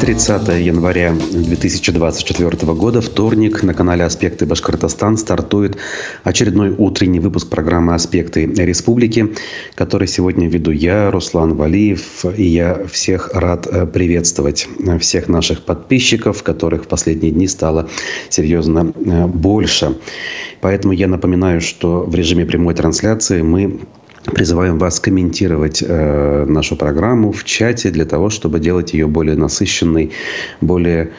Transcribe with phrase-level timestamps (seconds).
[0.00, 5.76] 30 января 2024 года, вторник, на канале «Аспекты Башкортостан» стартует
[6.24, 9.34] очередной утренний выпуск программы «Аспекты Республики»,
[9.74, 14.68] который сегодня веду я, Руслан Валиев, и я всех рад э, приветствовать,
[15.00, 17.90] всех наших подписчиков, которых в последние дни стало
[18.30, 19.98] серьезно э, больше.
[20.62, 23.80] Поэтому я напоминаю, что в режиме прямой трансляции мы
[24.24, 30.12] Призываем вас комментировать э, нашу программу в чате для того, чтобы делать ее более насыщенной,
[30.60, 31.12] более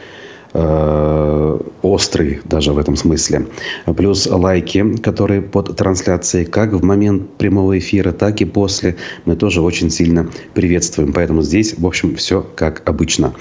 [0.52, 3.46] э, острый даже в этом смысле.
[3.96, 8.94] Плюс лайки, которые под трансляцией, как в момент прямого эфира, так и после,
[9.24, 11.12] мы тоже очень сильно приветствуем.
[11.12, 13.34] Поэтому здесь, в общем, все как обычно.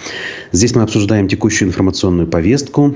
[0.51, 2.95] Здесь мы обсуждаем текущую информационную повестку,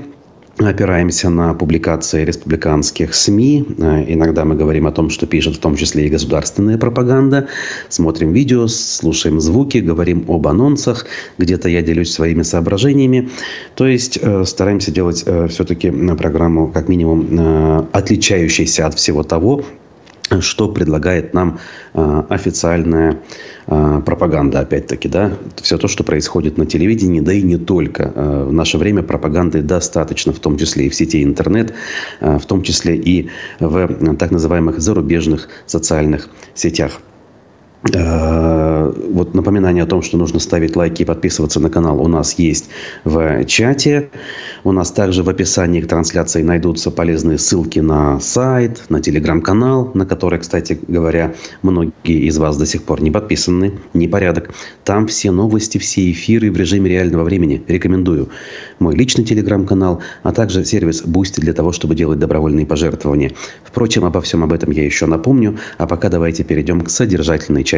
[0.58, 3.66] опираемся на публикации республиканских СМИ.
[3.78, 7.48] Э, иногда мы говорим о том, что пишет в том числе и государственная пропаганда.
[7.88, 11.06] Смотрим видео, слушаем звуки, говорим об анонсах.
[11.38, 13.30] Где-то я делюсь своими соображениями.
[13.74, 19.64] То есть э, стараемся делать э, все-таки программу как минимум отличающейся от всего того,
[20.40, 21.58] что предлагает нам
[21.94, 23.20] э, официальная
[23.66, 28.12] э, пропаганда, опять-таки, да, все то, что происходит на телевидении, да и не только.
[28.14, 31.74] Э, в наше время пропаганды достаточно, в том числе и в сети интернет,
[32.20, 37.00] в том числе и в так называемых зарубежных социальных сетях.
[37.94, 42.38] Э, вот напоминание о том, что нужно ставить лайки и подписываться на канал у нас
[42.38, 42.68] есть
[43.04, 44.10] в чате.
[44.64, 50.06] У нас также в описании к трансляции найдутся полезные ссылки на сайт, на телеграм-канал, на
[50.06, 54.50] который, кстати говоря, многие из вас до сих пор не подписаны, непорядок.
[54.84, 57.62] Там все новости, все эфиры в режиме реального времени.
[57.68, 58.28] Рекомендую.
[58.78, 63.32] Мой личный телеграм-канал, а также сервис Boosty для того, чтобы делать добровольные пожертвования.
[63.64, 65.58] Впрочем, обо всем об этом я еще напомню.
[65.78, 67.75] А пока давайте перейдем к содержательной части.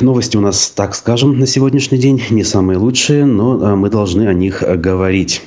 [0.00, 4.28] Новости у нас, так скажем, на сегодняшний день не самые лучшие, но а, мы должны
[4.28, 5.42] о них говорить.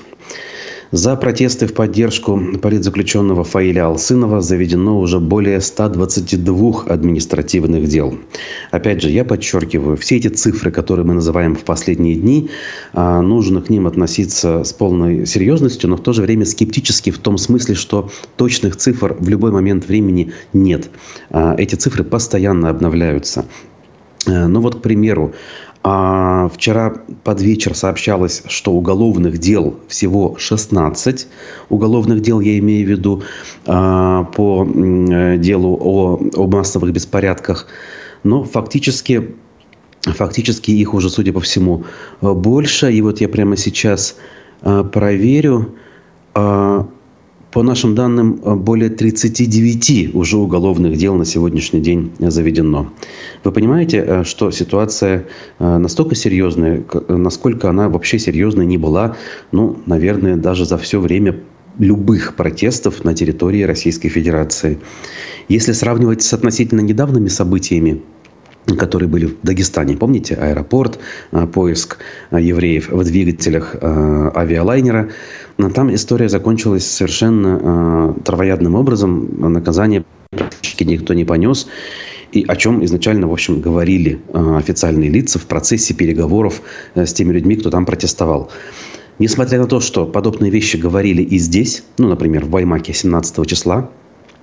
[0.94, 8.20] За протесты в поддержку политзаключенного Фаиля Алсынова заведено уже более 122 административных дел.
[8.70, 12.52] Опять же, я подчеркиваю, все эти цифры, которые мы называем в последние дни,
[12.94, 17.18] а, нужно к ним относиться с полной серьезностью, но в то же время скептически в
[17.18, 20.92] том смысле, что точных цифр в любой момент времени нет.
[21.32, 23.46] А, эти цифры постоянно обновляются.
[24.26, 25.34] Э, ну вот, к примеру,
[25.84, 26.94] а вчера
[27.26, 31.28] под вечер сообщалось, что уголовных дел всего 16.
[31.70, 33.24] Уголовных дел я имею в виду
[33.66, 37.68] а, по делу о, о массовых беспорядках.
[38.24, 39.36] Но фактически,
[40.04, 41.84] фактически их уже, судя по всему,
[42.22, 42.94] больше.
[42.94, 44.16] И вот я прямо сейчас
[44.62, 45.76] а, проверю.
[47.54, 52.92] По нашим данным, э, более 39 уже уголовных дел на сегодняшний день заведено.
[53.44, 55.28] Вы понимаете, э, что ситуация
[55.60, 59.18] э, настолько серьезная, насколько она вообще серьезной не была,
[59.52, 61.42] ну, наверное, даже за все время
[61.78, 64.80] любых протестов на территории Российской Федерации.
[65.48, 68.02] Если сравнивать с относительно недавними событиями,
[68.80, 69.98] которые были в Дагестане.
[69.98, 70.98] Помните, аэропорт,
[71.54, 71.98] поиск
[72.32, 75.10] евреев в двигателях авиалайнера.
[75.58, 79.54] Но там история закончилась совершенно травоядным образом.
[79.54, 81.68] Наказание практически никто не понес.
[82.32, 86.64] И о чем изначально, в общем, говорили официальные лица в процессе переговоров
[86.96, 88.50] э, с теми людьми, кто там протестовал.
[89.20, 93.92] Несмотря на то, что подобные вещи говорили и здесь, ну, например, в Баймаке 17 числа,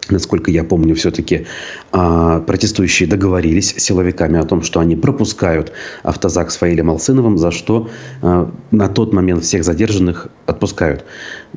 [0.08, 1.46] Насколько я помню, все-таки
[1.92, 5.72] а, протестующие договорились с силовиками о том, что они пропускают
[6.02, 7.90] автозак с Фаилем Алсыновым, за что
[8.22, 11.04] а, на тот момент всех задержанных отпускают.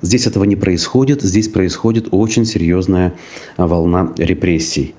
[0.02, 1.22] Здесь этого не происходит.
[1.22, 3.14] Здесь происходит очень серьезная
[3.58, 4.94] волна репрессий.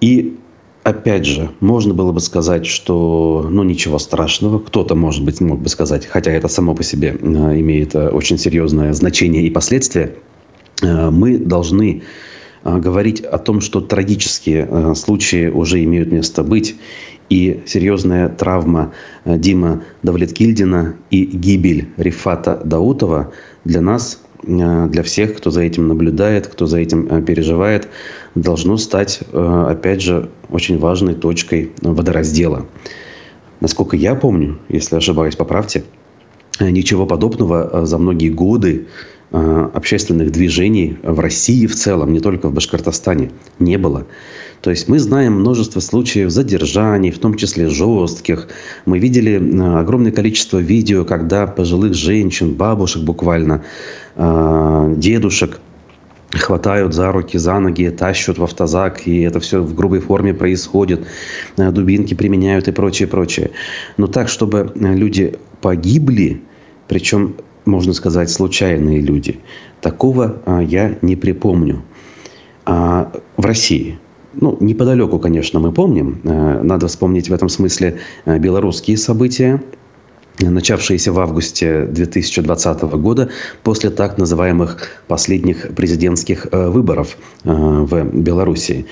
[0.00, 0.36] И
[0.82, 4.58] Опять же, можно было бы сказать, что ну ничего страшного.
[4.60, 9.42] Кто-то, может быть, мог бы сказать, хотя это само по себе имеет очень серьезное значение
[9.42, 10.14] и последствия.
[10.82, 12.29] Мы должны а,
[12.64, 16.76] говорить о том, что трагические а, случаи уже имеют место быть,
[17.28, 18.92] и серьезная травма
[19.24, 23.32] а, Дима Давлеткильдина и гибель Рифата Даутова
[23.64, 27.88] для нас, для всех, кто за этим наблюдает, кто за этим переживает,
[28.34, 32.66] должно стать, опять же, очень важной точкой водораздела.
[33.60, 35.84] Насколько я помню, если ошибаюсь, поправьте,
[36.58, 38.86] ничего подобного за многие годы
[39.32, 44.06] общественных движений в России в целом, не только в Башкортостане, не было.
[44.60, 48.48] То есть мы знаем множество случаев задержаний, в том числе жестких.
[48.84, 53.64] Мы видели э, огромное количество видео, когда пожилых женщин, бабушек буквально,
[54.16, 55.60] э, дедушек
[56.32, 61.06] хватают за руки, за ноги, тащат в автозак, и это все в грубой форме происходит,
[61.56, 63.52] э, дубинки применяют и прочее, прочее.
[63.96, 66.42] Но так, чтобы э, люди погибли,
[66.86, 69.40] причем, можно сказать, случайные люди,
[69.80, 71.82] такого э, я не припомню.
[72.64, 73.98] А в России–
[74.32, 76.20] ну, неподалеку, конечно, мы помним.
[76.22, 79.60] Надо вспомнить в этом смысле белорусские события,
[80.48, 83.30] начавшиеся в августе 2020 года
[83.62, 88.86] после так называемых последних президентских э, выборов э, в Белоруссии.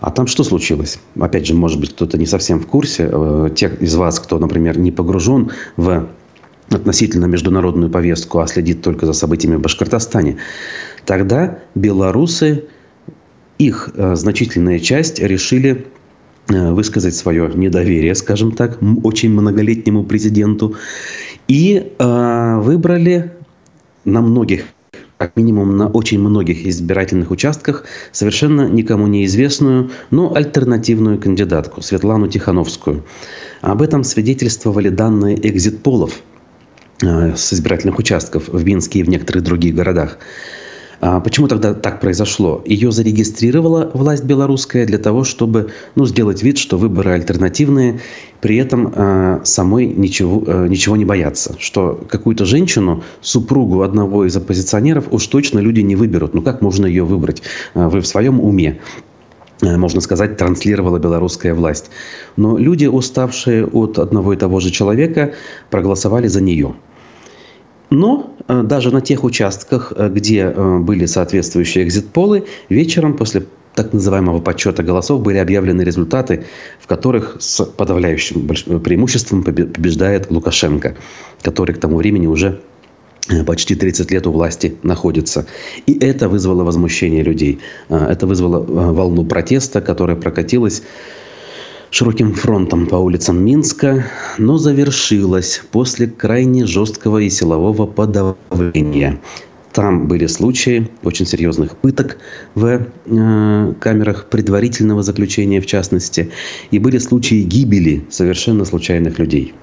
[0.00, 0.98] А там что случилось?
[1.18, 3.08] Опять же, может быть, кто-то не совсем в курсе.
[3.10, 6.06] Э, те из вас, кто, например, не погружен в
[6.74, 10.36] относительно международную повестку, а следит только за событиями в Башкортостане,
[11.06, 12.64] тогда белорусы,
[13.58, 15.86] их значительная часть решили
[16.48, 20.74] Э, высказать свое недоверие, скажем так, очень многолетнему президенту.
[21.48, 23.32] И э, выбрали
[24.04, 24.66] на многих,
[25.16, 33.04] как минимум на очень многих избирательных участках совершенно никому неизвестную, но альтернативную кандидатку Светлану Тихановскую.
[33.62, 36.33] Об этом свидетельствовали данные экзит-полов э,
[37.04, 40.18] с избирательных участков в Минске и в некоторых других городах.
[41.06, 42.62] А почему тогда так произошло?
[42.64, 48.00] Ее зарегистрировала власть белорусская для того, чтобы ну, сделать вид, что выборы альтернативные,
[48.40, 51.56] при этом э, самой ничего, э, ничего не бояться.
[51.58, 56.32] Что какую-то женщину, супругу одного из оппозиционеров, уж точно люди не выберут.
[56.32, 57.42] Ну как можно ее выбрать?
[57.74, 58.80] Э, вы в своем уме
[59.60, 61.90] э, можно сказать, транслировала белорусская власть.
[62.36, 65.34] Но люди, уставшие от одного и того же человека,
[65.70, 66.76] проголосовали за нее.
[67.94, 73.46] Но э, даже на тех участках, э, где э, были соответствующие экзит-полы, вечером после
[73.76, 76.44] так называемого подсчета голосов были объявлены результаты,
[76.80, 78.48] в которых с подавляющим
[78.80, 80.96] преимуществом побеждает Лукашенко,
[81.42, 82.60] который к тому времени уже
[83.46, 85.46] почти 30 лет у власти находится.
[85.86, 87.58] И это вызвало возмущение людей.
[87.88, 88.60] Это вызвало
[88.92, 90.82] волну протеста, которая прокатилась
[91.94, 94.04] широким фронтом по улицам Минска,
[94.36, 99.20] но завершилась после крайне жесткого и силового подавления.
[99.72, 102.18] Там были случаи очень серьезных пыток
[102.56, 106.32] в э, камерах предварительного заключения, в частности,
[106.72, 109.54] и были случаи гибели совершенно случайных людей.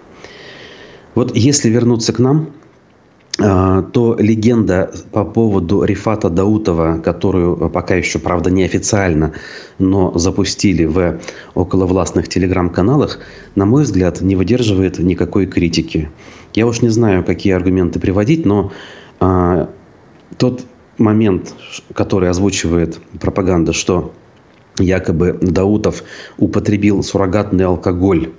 [1.16, 2.54] Вот если вернуться к нам,
[3.42, 9.34] то легенда по поводу Рифата Даутова, которую пока еще, правда, неофициально,
[9.80, 11.20] но запустили в
[11.56, 13.20] околовластных телеграм-каналах,
[13.56, 16.10] на мой взгляд, не выдерживает никакой критики.
[16.54, 18.72] Я уж не знаю, какие аргументы приводить, но
[19.20, 19.70] а,
[20.38, 20.64] тот
[20.98, 21.54] момент,
[21.96, 24.14] который озвучивает пропаганда, что
[24.78, 26.04] якобы Даутов
[26.38, 28.32] употребил суррогатный алкоголь.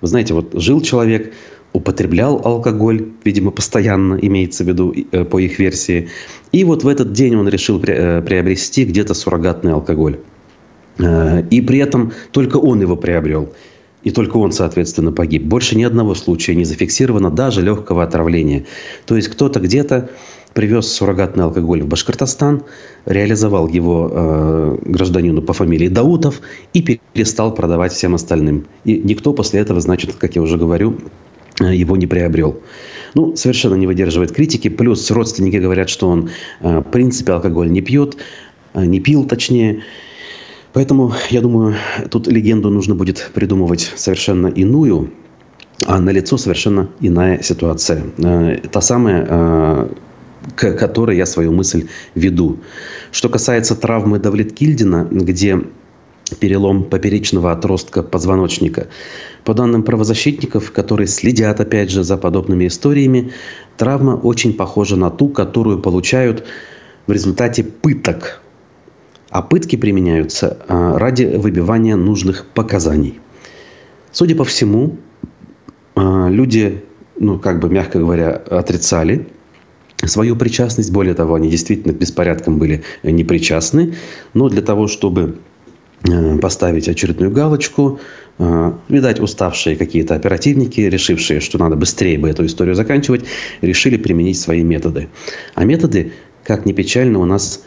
[0.00, 1.32] Вы знаете, вот жил человек,
[1.72, 6.08] употреблял алкоголь, видимо, постоянно имеется в виду э, по их версии.
[6.52, 10.18] И вот в этот день он решил э, приобрести где-то суррогатный алкоголь.
[10.98, 13.52] Э, и при этом только он его приобрел.
[14.02, 15.44] И только он, соответственно, погиб.
[15.44, 18.66] Больше ни одного случая не зафиксировано, даже легкого отравления.
[19.06, 20.10] То есть кто-то где-то
[20.54, 22.64] привез суррогатный алкоголь в Башкортостан,
[23.06, 26.40] реализовал его э, гражданину по фамилии Даутов
[26.74, 28.66] и перестал продавать всем остальным.
[28.84, 30.98] И никто после этого, значит, как я уже говорю,
[31.60, 32.60] его не приобрел.
[33.14, 34.68] Ну, совершенно не выдерживает критики.
[34.68, 38.16] Плюс родственники говорят, что он, э, в принципе, алкоголь не пьет,
[38.74, 39.82] э, не пил точнее.
[40.72, 41.74] Поэтому, я думаю,
[42.10, 45.12] тут легенду нужно будет придумывать совершенно иную,
[45.86, 48.02] а на лицо совершенно иная ситуация.
[48.72, 49.88] Та самая,
[50.56, 52.60] к которой я свою мысль веду.
[53.10, 55.60] Что касается травмы Давлеткильдина, где
[56.38, 58.88] перелом поперечного отростка позвоночника.
[59.44, 63.32] По данным правозащитников, которые следят, опять же, за подобными историями,
[63.76, 66.44] травма очень похожа на ту, которую получают
[67.06, 68.40] в результате пыток.
[69.30, 73.18] А пытки применяются а, ради выбивания нужных показаний.
[74.10, 74.98] Судя по всему,
[75.94, 76.84] а, люди,
[77.18, 79.26] ну, как бы, мягко говоря, отрицали
[80.04, 80.92] свою причастность.
[80.92, 83.94] Более того, они действительно к беспорядкам были непричастны.
[84.34, 85.51] Но для того, чтобы Э,
[86.40, 88.00] поставить очередную галочку.
[88.38, 93.24] Э, видать, уставшие какие-то оперативники, решившие, что надо быстрее бы эту историю заканчивать,
[93.60, 95.08] решили применить свои методы.
[95.54, 96.12] А методы,
[96.44, 97.62] как ни печально, у нас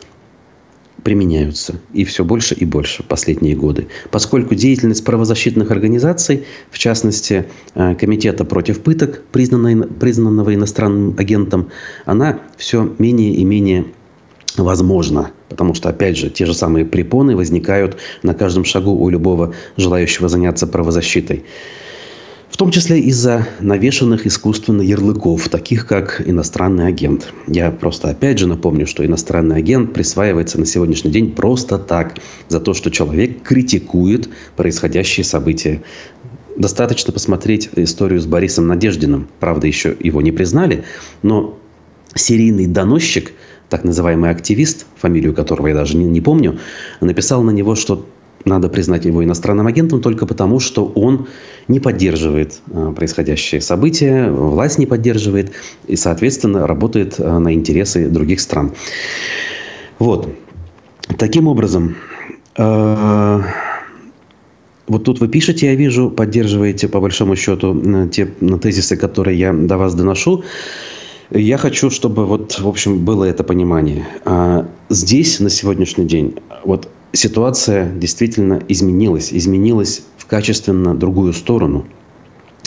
[1.04, 1.80] применяются.
[1.94, 3.88] И все больше и больше в последние годы.
[4.10, 11.70] Поскольку деятельность правозащитных организаций, в частности, э, Комитета против пыток, признанного иностранным агентом,
[12.06, 13.86] она все менее и менее
[14.58, 15.32] возможно.
[15.50, 20.28] Потому что, опять же, те же самые препоны возникают на каждом шагу у любого желающего
[20.28, 21.46] заняться правозащитой.
[22.50, 27.34] В том числе из-за навешанных искусственно ярлыков, таких как иностранный агент.
[27.48, 32.16] Я просто опять же напомню, что иностранный агент присваивается на сегодняшний день просто так,
[32.48, 35.84] за то, что человек критикует происходящие события.
[36.56, 39.28] Достаточно посмотреть историю с Борисом Надеждиным.
[39.42, 40.86] Правда, еще его не признали,
[41.24, 41.60] но
[42.14, 43.34] серийный доносчик,
[43.70, 46.60] так называемый активист, фамилию которого я даже не, не помню,
[47.02, 48.06] написал на него, что
[48.46, 51.28] надо признать его иностранным агентом только потому, что он
[51.68, 55.52] не поддерживает э, происходящие события, власть не поддерживает
[55.88, 58.74] и, соответственно, работает э, на интересы других стран.
[59.98, 60.30] Вот.
[61.18, 61.96] Таким образом,
[62.58, 63.42] э,
[64.88, 68.26] вот тут вы пишете, я вижу, поддерживаете по большому счету те
[68.62, 70.44] тезисы, которые я до вас доношу.
[71.32, 74.06] Я хочу, чтобы вот, в общем, было это понимание.
[74.26, 79.34] А здесь на сегодняшний день вот ситуация действительно изменилась.
[79.34, 81.86] Изменилась в качественно другую сторону.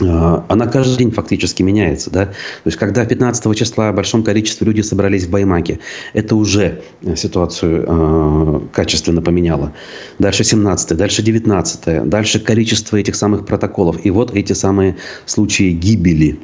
[0.02, 2.10] А, она каждый день фактически меняется.
[2.10, 2.26] Да?
[2.26, 2.32] То
[2.66, 5.78] есть, когда 15 числа в большом количестве людей собрались в Баймаке,
[6.12, 6.82] это уже
[7.16, 9.72] ситуацию э, качественно поменяло.
[10.18, 14.04] Дальше 17 дальше 19 дальше количество этих самых протоколов.
[14.04, 14.96] И вот эти самые
[15.26, 16.38] случаи гибели.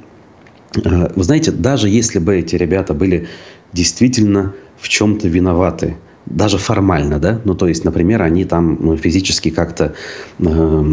[0.83, 3.28] Э, вы знаете, даже если бы эти ребята были
[3.73, 9.50] действительно в чем-то виноваты, даже формально, да, ну то есть, например, они там ну, физически
[9.50, 9.95] как-то
[10.38, 10.85] э,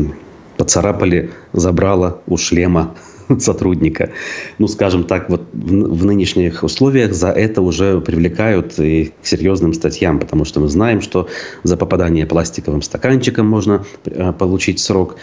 [0.57, 2.95] поцарапали забрало у шлема
[3.39, 4.11] сотрудника.
[4.59, 9.73] Ну, скажем так, вот в, в нынешних условиях за это уже привлекают и к серьезным
[9.73, 11.29] статьям, потому что мы знаем, что
[11.63, 15.15] за попадание пластиковым стаканчиком можно э, получить срок,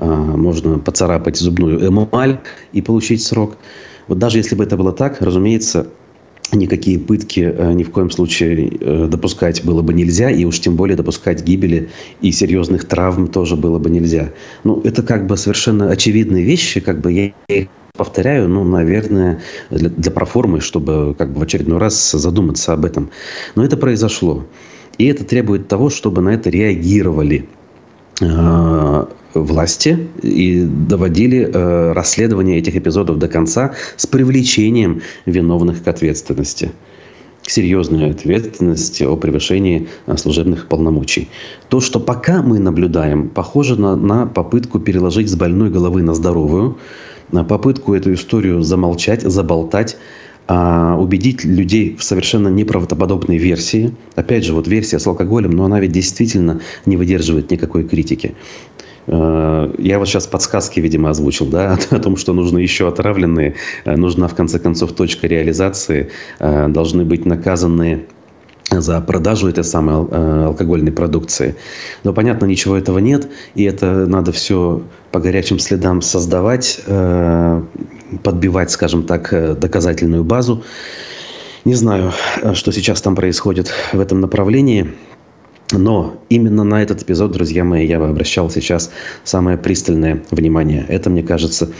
[0.00, 2.40] э, можно поцарапать зубную эмаль
[2.72, 3.56] и получить срок.
[4.08, 5.86] Вот даже если бы это было так, разумеется,
[6.52, 10.76] никакие пытки э, ни в коем случае э, допускать было бы нельзя, и уж тем
[10.76, 11.90] более допускать гибели
[12.20, 14.30] и серьезных травм тоже было бы нельзя.
[14.64, 19.40] Ну, это как бы совершенно очевидные вещи, как бы я их повторяю, ну, наверное,
[19.70, 23.10] для, для проформы, чтобы как бы в очередной раз задуматься об этом.
[23.54, 24.44] Но это произошло.
[24.98, 27.48] И это требует того, чтобы на это реагировали
[28.20, 36.72] э, власти и доводили э, расследование этих эпизодов до конца с привлечением виновных к ответственности
[37.44, 41.28] к серьезной ответственности о превышении э, служебных полномочий.
[41.68, 46.78] То, что пока мы наблюдаем, похоже на, на попытку переложить с больной головы на здоровую,
[47.32, 49.96] на попытку эту историю замолчать, заболтать,
[50.48, 53.94] а, убедить людей в совершенно неправдоподобной версии.
[54.16, 58.34] Опять же, вот версия с алкоголем, но она ведь действительно не выдерживает никакой критики.
[59.06, 63.54] Э, я вот сейчас подсказки, видимо, озвучил, да, о том, что нужны еще отравленные,
[63.84, 68.06] э, нужна в конце концов точка реализации, э, должны быть наказанные
[68.70, 71.56] за продажу этой самой алкогольной продукции.
[72.04, 76.80] Но, понятно, ничего этого нет, и это надо все по горячим следам создавать,
[78.22, 80.62] подбивать, скажем так, доказательную базу.
[81.66, 82.12] Не знаю,
[82.54, 84.94] что сейчас там происходит в этом направлении.
[85.72, 88.90] Но именно на этот эпизод, друзья мои, я бы обращал сейчас
[89.24, 90.84] самое пристальное внимание.
[90.88, 91.70] Это, мне кажется,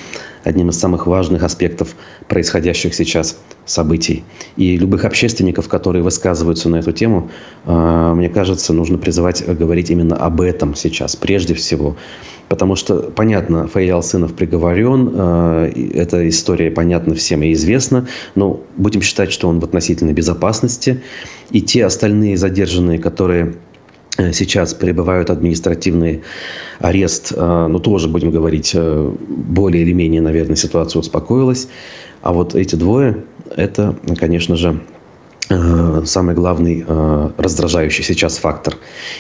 [0.44, 1.94] одним из самых важных аспектов
[2.28, 4.24] происходящих сейчас событий.
[4.56, 7.30] И любых общественников, которые высказываются на эту тему,
[7.64, 11.96] а, мне кажется, нужно призывать говорить именно об этом сейчас, прежде всего.
[12.48, 19.02] Потому что, понятно, Фаил Сынов приговорен, а, эта история понятна всем и известна, но будем
[19.02, 21.02] считать, что он в относительной безопасности.
[21.50, 23.54] И те остальные задержанные, которые
[24.18, 26.22] сейчас пребывают административный
[26.78, 31.68] арест, э, ну, тоже, будем говорить, э, более или менее, наверное, ситуация успокоилась.
[32.22, 33.24] А вот эти двое,
[33.56, 34.80] это, конечно же,
[35.48, 36.86] самый главный
[37.36, 38.76] раздражающий сейчас фактор.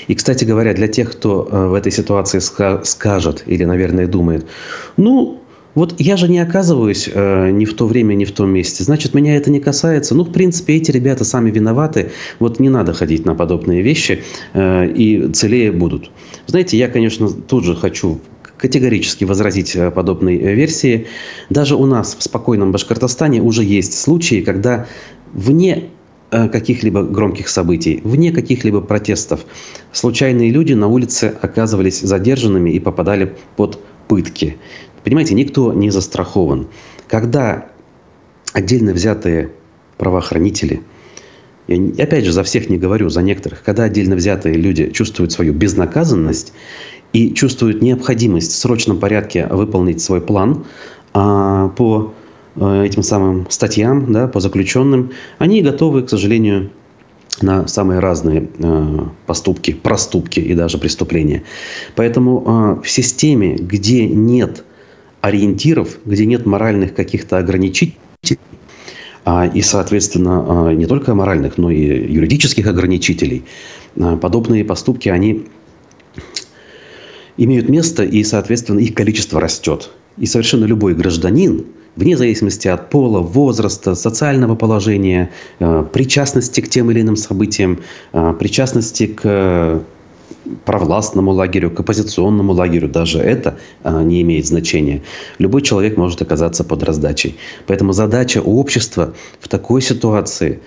[0.06, 4.46] И, кстати говоря, для тех, кто в этой ситуации скажет или, наверное, думает,
[4.96, 5.41] ну,
[5.74, 8.84] вот я же не оказываюсь э, ни в то время, ни в том месте.
[8.84, 10.14] Значит, меня это не касается.
[10.14, 12.10] Ну, в принципе, эти ребята сами виноваты.
[12.38, 16.10] Вот не надо ходить на подобные вещи, э, и целее будут.
[16.46, 18.20] Знаете, я, конечно, тут же хочу
[18.62, 21.08] категорически возразить э, подобной э, версии.
[21.50, 24.86] Даже у нас в спокойном Башкортостане уже есть случаи, когда
[25.32, 25.90] вне
[26.30, 29.46] э, каких-либо громких событий, вне каких-либо протестов,
[29.90, 34.58] случайные люди на улице оказывались задержанными и попадали под пытки.
[35.04, 36.68] Понимаете, никто не застрахован.
[37.08, 37.66] Когда
[38.52, 39.50] отдельно взятые
[39.98, 40.82] правоохранители,
[41.68, 45.52] я опять же за всех не говорю, за некоторых, когда отдельно взятые люди чувствуют свою
[45.52, 46.52] безнаказанность
[47.12, 50.64] и чувствуют необходимость в срочном порядке выполнить свой план
[51.14, 52.14] а, по
[52.56, 56.70] а, этим самым статьям, да, по заключенным, они готовы, к сожалению,
[57.40, 61.44] на самые разные э, поступки, проступки и даже преступления.
[61.96, 64.64] Поэтому э, в системе, где нет
[65.22, 67.96] ориентиров, где нет моральных каких-то ограничителей,
[69.24, 73.44] а, и, соответственно, а, не только моральных, но и юридических ограничителей,
[73.96, 75.46] а, подобные поступки, они
[77.36, 79.90] имеют место, и, соответственно, их количество растет.
[80.18, 87.00] И совершенно любой гражданин, вне зависимости от пола, возраста, социального положения, причастности к тем или
[87.00, 87.78] иным событиям,
[88.12, 89.82] причастности к
[90.64, 95.02] провластному лагерю, к оппозиционному лагерю, даже это а, не имеет значения.
[95.38, 97.36] Любой человек может оказаться под раздачей.
[97.66, 100.60] Поэтому задача общества в такой ситуации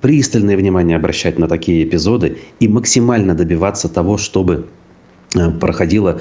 [0.00, 4.68] пристальное внимание обращать на такие эпизоды и максимально добиваться того, чтобы
[5.34, 6.20] а, проходило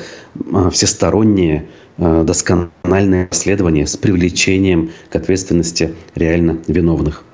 [0.54, 7.26] а, всестороннее доскональное расследование с привлечением к ответственности реально виновных.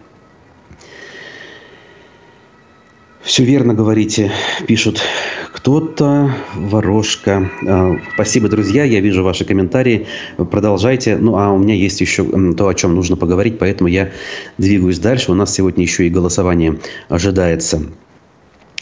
[3.25, 4.31] Все верно говорите,
[4.67, 5.01] пишут
[5.51, 7.49] кто-то, ворожка.
[7.67, 10.05] А, спасибо, друзья, я вижу ваши комментарии.
[10.37, 11.17] Продолжайте.
[11.17, 14.11] Ну, а у меня есть еще то, о чем нужно поговорить, поэтому я
[14.59, 15.31] двигаюсь дальше.
[15.31, 16.77] У нас сегодня еще и голосование
[17.09, 17.81] ожидается.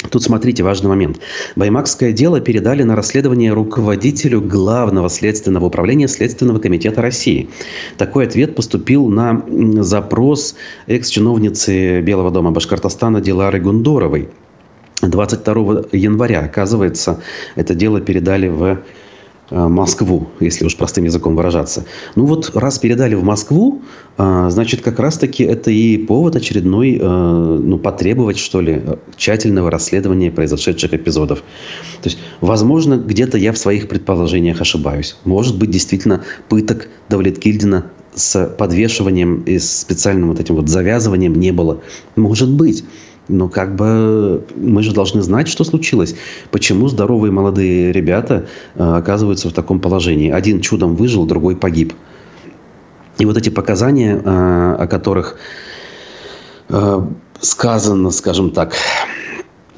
[0.09, 1.19] Тут смотрите, важный момент.
[1.55, 7.49] Баймакское дело передали на расследование руководителю Главного следственного управления Следственного комитета России.
[7.97, 9.43] Такой ответ поступил на
[9.83, 10.55] запрос
[10.87, 14.29] экс-чиновницы Белого дома Башкортостана Дилары Гундоровой.
[15.01, 17.21] 22 января, оказывается,
[17.55, 18.79] это дело передали в
[19.49, 21.85] Москву, если уж простым языком выражаться.
[22.15, 23.81] Ну вот раз передали в Москву,
[24.17, 28.81] э, значит как раз-таки это и повод очередной, э, ну потребовать что ли
[29.15, 31.39] тщательного расследования произошедших эпизодов.
[32.01, 35.17] То есть, возможно, где-то я в своих предположениях ошибаюсь.
[35.25, 37.85] Может быть, действительно пыток Давлеткильдина
[38.15, 41.81] с подвешиванием и специальным вот этим вот завязыванием не было.
[42.15, 42.83] Может быть.
[43.27, 46.15] Но как бы мы же должны знать, что случилось.
[46.51, 50.29] Почему здоровые молодые ребята э, оказываются в таком положении.
[50.29, 51.93] Один чудом выжил, другой погиб.
[53.17, 55.37] И вот эти показания, э, о которых
[56.69, 57.07] э,
[57.39, 58.75] сказано, скажем так,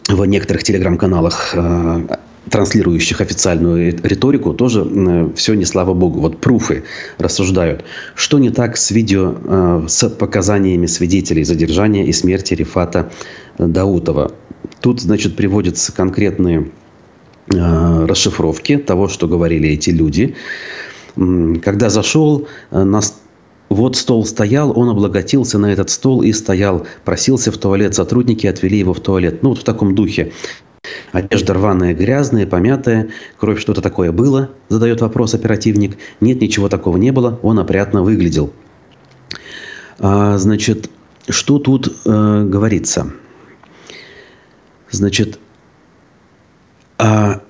[0.07, 1.55] в некоторых телеграм-каналах
[2.49, 6.19] транслирующих официальную риторику, тоже э, все не слава богу.
[6.19, 6.83] Вот пруфы
[7.17, 7.83] рассуждают.
[8.15, 13.11] Что не так с видео э, с показаниями свидетелей задержания и смерти Рифата
[13.57, 14.31] Даутова?
[14.81, 16.71] Тут, значит, приводятся конкретные
[17.53, 20.35] э, расшифровки того, что говорили эти люди.
[21.15, 23.01] Когда зашел на
[23.69, 28.77] вот стол стоял, он облаготился на этот стол и стоял, просился в туалет, сотрудники отвели
[28.77, 29.41] его в туалет.
[29.41, 30.33] Ну, вот в таком духе.
[31.11, 33.09] Одежда рваная, грязная, помятая.
[33.37, 34.51] Кровь что-то такое было?
[34.69, 35.97] Задает вопрос оперативник.
[36.19, 37.39] Нет, ничего такого не было.
[37.41, 38.53] Он опрятно выглядел.
[39.99, 40.89] А, значит,
[41.29, 43.11] что тут э, говорится?
[44.91, 45.39] Значит,
[46.97, 47.41] а,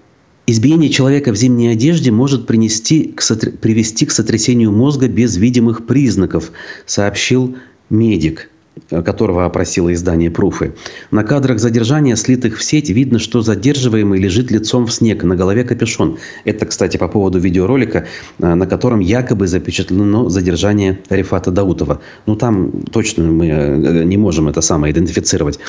[0.48, 3.52] избиение человека в зимней одежде может принести к сотр...
[3.52, 6.52] привести к сотрясению мозга без видимых признаков,
[6.86, 7.58] сообщил
[7.90, 8.50] медик
[8.90, 10.74] которого опросило издание «Пруфы».
[11.12, 15.64] На кадрах задержания, слитых в сеть, видно, что задерживаемый лежит лицом в снег, на голове
[15.64, 16.18] капюшон.
[16.44, 18.08] Это, кстати, по поводу видеоролика,
[18.40, 22.02] э, на котором якобы запечатлено задержание Рифата Даутова.
[22.26, 25.60] Ну, там точно мы э, не можем это самое идентифицировать.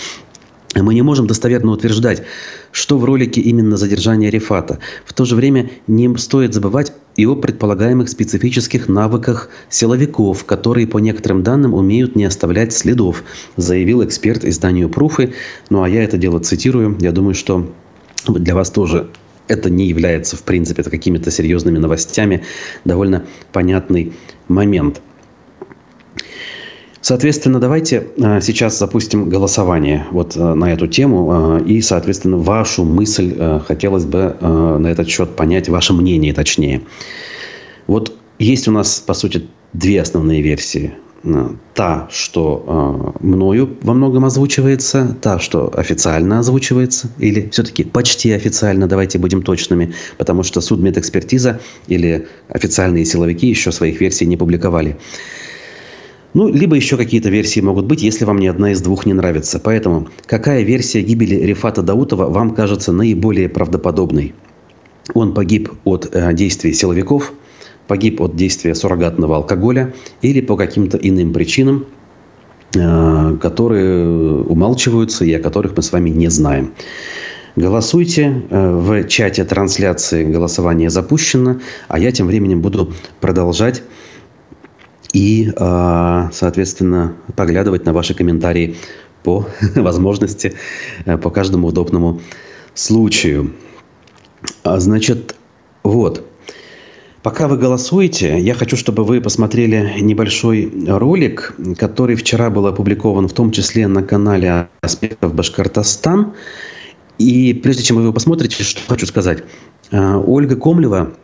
[0.83, 2.23] Мы не можем достоверно утверждать,
[2.71, 4.79] что в ролике именно задержание Рифата.
[5.05, 10.99] В то же время не стоит забывать и о предполагаемых специфических навыках силовиков, которые, по
[10.99, 13.25] некоторым данным, умеют не оставлять следов,
[13.57, 15.33] заявил эксперт изданию «Пруфы».
[15.71, 16.97] Ну а я это дело цитирую.
[17.01, 17.73] Я думаю, что
[18.29, 19.09] для вас тоже
[19.49, 22.43] это не является, в принципе, какими-то серьезными новостями.
[22.85, 24.13] Довольно понятный
[24.49, 25.01] момент.
[27.01, 31.59] Соответственно, давайте э, сейчас запустим голосование вот э, на эту тему.
[31.59, 36.83] Э, и, соответственно, вашу мысль хотелось бы на этот счет понять, ваше мнение точнее.
[37.87, 40.95] Вот есть у нас, по сути, две основные версии.
[41.75, 49.19] Та, что мною во многом озвучивается, та, что официально озвучивается, или все-таки почти официально, давайте
[49.19, 54.97] будем точными, потому что судмедэкспертиза или официальные силовики еще своих версий не публиковали.
[56.37, 59.59] Ну, либо еще какие-то версии могут быть, если вам ни одна из двух не нравится.
[59.59, 64.35] Поэтому, какая версия гибели Рифата Даутова вам кажется наиболее правдоподобной?
[65.15, 67.33] Он погиб от э, действий силовиков,
[67.89, 71.87] погиб от действия суррогатного алкоголя или по каким-то иным причинам,
[72.75, 76.75] э, которые умалчиваются и о которых мы с вами не знаем.
[77.57, 78.43] Голосуйте.
[78.51, 83.83] Э, в чате трансляции голосование запущено, а я тем временем буду продолжать
[85.17, 88.77] и, а, соответственно, поглядывать на ваши комментарии
[89.23, 90.53] по возможности,
[91.07, 92.21] э, по каждому удобному
[92.75, 93.55] случаю.
[94.63, 95.35] А, значит,
[95.83, 96.23] вот.
[97.23, 103.33] Пока вы голосуете, я хочу, чтобы вы посмотрели небольшой ролик, который вчера был опубликован в
[103.33, 106.35] том числе на канале «Аспектов Башкортостан».
[107.17, 109.45] И прежде чем вы его посмотрите, что хочу сказать.
[109.91, 111.15] А, Ольга Комлева,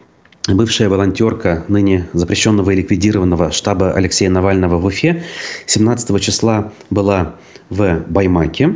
[0.49, 5.23] бывшая волонтерка ныне запрещенного и ликвидированного штаба Алексея Навального в Уфе,
[5.67, 7.37] 17 числа была
[7.71, 8.75] в Баймаке,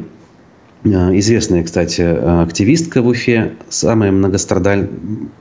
[0.85, 4.89] а, Известная, кстати, активистка в Уфе, самая многострадаль...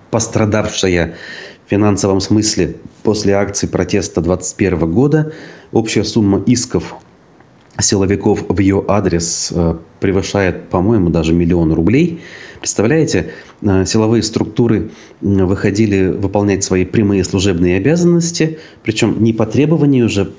[0.10, 1.16] пострадавшая
[1.66, 5.34] в финансовом смысле после акции протеста 2021 года.
[5.72, 6.96] Общая сумма исков
[7.80, 12.22] силовиков в ее адрес э, превышает, по-моему, даже миллион рублей.
[12.66, 13.30] Представляете,
[13.62, 14.90] э, силовые структуры
[15.22, 20.32] выходили выполнять свои прямые служебные обязанности, причем не по требованию уже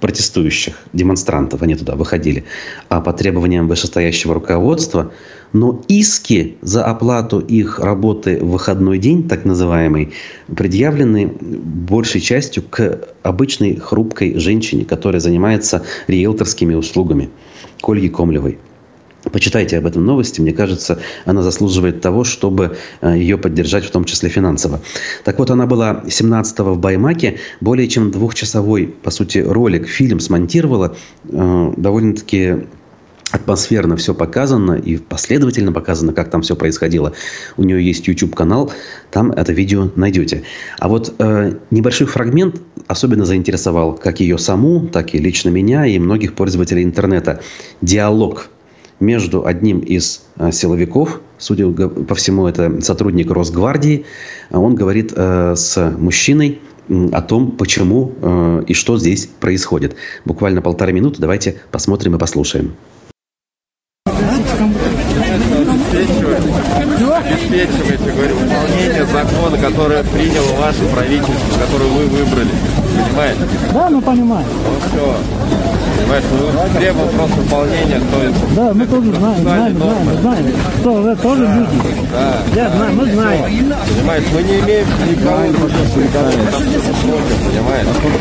[0.00, 2.42] протестующих, демонстрантов, они туда выходили,
[2.88, 5.12] а по требованиям вышестоящего руководства.
[5.52, 10.14] Но иски за оплату их работы в выходной день, так называемый,
[10.48, 17.30] предъявлены большей частью к обычной хрупкой женщине, которая занимается риэлторскими услугами,
[17.80, 18.58] к Ольге Комлевой.
[19.32, 20.40] Почитайте об этом новости.
[20.40, 24.80] Мне кажется, она заслуживает того, чтобы э, ее поддержать, в том числе финансово.
[25.24, 27.38] Так вот, она была 17-го в Баймаке.
[27.60, 30.96] Более чем двухчасовой, по сути, ролик, фильм смонтировала.
[31.30, 32.66] Э, довольно-таки
[33.30, 37.12] атмосферно все показано и последовательно показано, как там все происходило.
[37.56, 38.72] У нее есть YouTube-канал,
[39.10, 40.44] там это видео найдете.
[40.78, 45.98] А вот э, небольшой фрагмент особенно заинтересовал как ее саму, так и лично меня и
[45.98, 47.40] многих пользователей интернета.
[47.82, 48.48] Диалог
[49.00, 54.04] между одним из э, силовиков, судя по всему, это сотрудник Росгвардии.
[54.50, 56.60] Он говорит э, с мужчиной
[57.12, 59.96] о том, почему э, и что здесь происходит.
[60.24, 61.20] Буквально полтора минуты.
[61.20, 62.72] Давайте посмотрим и послушаем.
[67.48, 72.77] обеспечиваете, говорю, выполнение закона, которое приняло ваше правительство, которое вы выбрали.
[73.08, 73.40] Понимаете?
[73.72, 74.44] Да, ну понимаю.
[74.64, 75.16] Ну все.
[75.98, 78.54] Понимаешь, ну, требовал просто выполнения, то есть...
[78.54, 80.46] Да, мы тоже знаем, знаем, знаем, знаем.
[80.80, 81.68] Что, вы тоже да, люди.
[82.12, 82.36] Да.
[82.54, 83.44] Я знаю, мы знаем.
[83.94, 85.42] Понимаешь, мы не имеем никого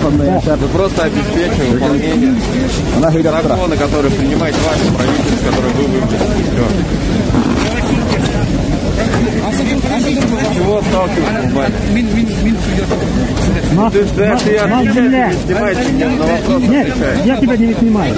[0.01, 0.43] понимаешь?
[0.43, 0.57] Да.
[0.57, 2.35] Мы просто обеспечиваем выполнение
[2.99, 6.17] закона, который принимает ваше правительство, которое вы выбрали.
[6.51, 8.16] Все.
[10.54, 11.74] Чего сталкиваешься, Ваня?
[13.74, 15.24] На, Ты, ты, на, ты на земле.
[15.24, 17.20] отвечаешь, не снимаешь меня, на вопрос Нет, отвечаешь.
[17.24, 18.14] я тебя не снимаю.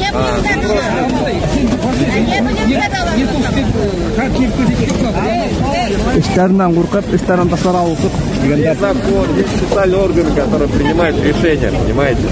[6.19, 12.23] іштерінен қорқып іштерін тастара оқып дегендер Есть закон, есть специальные органы, которые принимают решения, понимаете?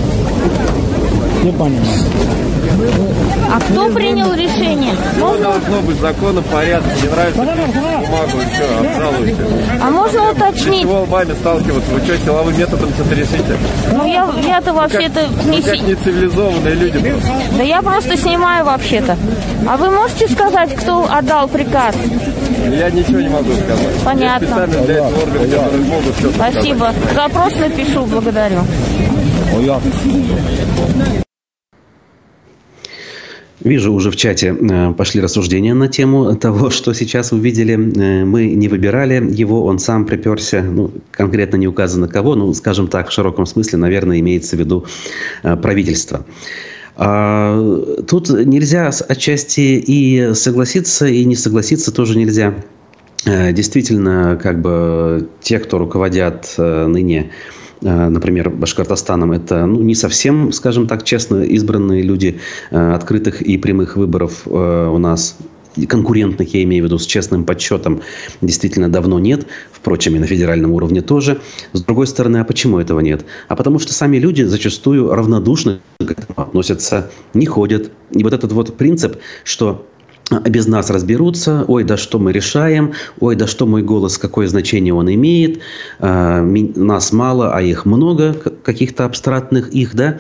[1.44, 1.84] Не понимаю.
[3.50, 4.94] А кто принял решение?
[5.16, 6.92] Все должно быть законно, порядок.
[7.02, 9.36] Не нравится, бумагу все, обжалуйте.
[9.82, 10.82] А можно уточнить?
[10.82, 11.92] Чего лбами сталкиваться?
[11.92, 13.58] Вы что, силовым методом что-то решите?
[13.94, 17.30] Ну я, я-то вообще-то не Ну, как си- нецивилизованные люди просто.
[17.58, 19.16] Да я просто снимаю вообще-то.
[19.68, 21.96] А вы можете сказать, кто отдал приказ?
[22.70, 23.96] Я ничего не могу сказать.
[24.04, 24.48] Понятно.
[24.48, 26.94] Специально для этого органы, которые могут все Спасибо.
[27.16, 28.60] Запрос напишу, благодарю.
[33.68, 37.74] Вижу, уже в чате э, пошли рассуждения на тему того, что сейчас увидели.
[37.74, 40.64] Э, Мы не выбирали его, он сам приперся.
[40.64, 44.86] Ну, конкретно не указано кого, ну, скажем так, в широком смысле, наверное, имеется в виду
[45.44, 46.26] э, правительство.
[46.96, 52.56] А, Тут нельзя отчасти и согласиться, и не согласиться тоже нельзя.
[53.26, 57.32] Действительно, как бы те, кто руководят ныне,
[57.82, 62.40] например, Башкортостаном, это ну, не совсем, скажем так, честно избранные люди.
[62.72, 65.38] Э, Открытых и прямых выборов э, у нас
[65.86, 68.02] конкурентных, я имею в виду, с честным подсчетом,
[68.42, 69.46] действительно давно нет.
[69.72, 71.40] Впрочем, и на федеральном уровне тоже.
[71.74, 73.26] С другой стороны, а почему этого нет?
[73.48, 77.92] А потому что сами люди зачастую равнодушно к этому относятся, не ходят.
[78.12, 79.86] И вот этот вот принцип, что
[80.32, 84.94] без нас разберутся, ой, да что мы решаем, ой, да что мой голос, какое значение
[84.94, 85.60] он имеет,
[86.00, 90.20] А, нас мало, а их много, каких-то абстрактных их, да,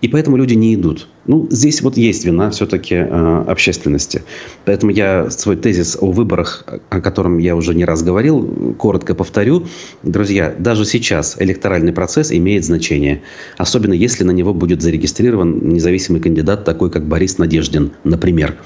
[0.00, 1.08] и поэтому люди не идут.
[1.26, 4.22] Ну, здесь вот есть вина все-таки общественности.
[4.64, 9.66] Поэтому я свой тезис о выборах, о котором я уже не раз говорил, коротко повторю.
[10.02, 13.22] Друзья, даже сейчас электоральный процесс имеет значение.
[13.58, 18.56] Особенно если на него будет зарегистрирован независимый кандидат, такой как Борис Надеждин, например.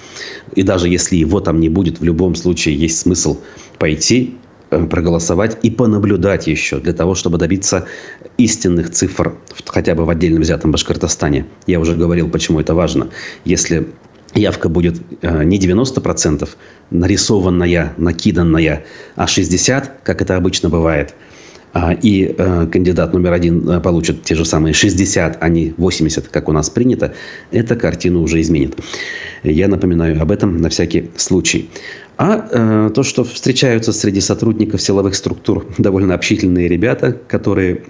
[0.54, 3.38] И даже если его там не будет, в любом случае есть смысл
[3.78, 4.43] пойти э,
[4.90, 7.86] проголосовать и понаблюдать еще для того, чтобы добиться
[8.38, 9.34] истинных цифр
[9.66, 11.46] хотя бы в отдельно взятом Башкортостане.
[11.66, 13.08] Я уже говорил, почему это важно.
[13.44, 13.88] Если
[14.34, 16.48] явка будет э, не 90%
[16.90, 18.84] нарисованная, накиданная,
[19.16, 21.14] а 60%, как это обычно бывает,
[22.02, 26.48] и э, кандидат номер один э, получит те же самые 60, а не 80, как
[26.48, 27.14] у нас принято,
[27.50, 28.78] эта картину уже изменит.
[29.42, 31.68] Я напоминаю об этом на всякий случай.
[32.16, 37.82] А э, то, что встречаются среди сотрудников силовых структур довольно общительные ребята, которые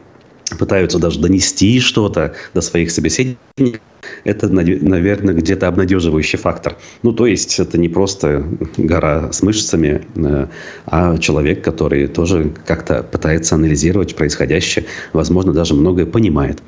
[0.58, 3.80] пытаются даже донести что-то до своих собеседников,
[4.24, 6.76] это, наверное, где-то обнадеживающий фактор.
[7.02, 8.44] Ну, то есть, это не просто
[8.76, 10.46] гора с мышцами, э,
[10.86, 16.62] а человек, который тоже как-то пытается анализировать происходящее, возможно, даже многое понимает.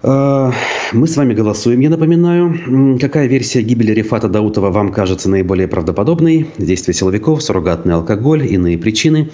[0.00, 0.52] А,
[0.92, 2.98] мы с вами голосуем, я напоминаю.
[3.00, 6.48] Какая версия гибели Рифата Даутова вам кажется наиболее правдоподобной?
[6.56, 9.30] Действия силовиков, суррогатный алкоголь, иные причины.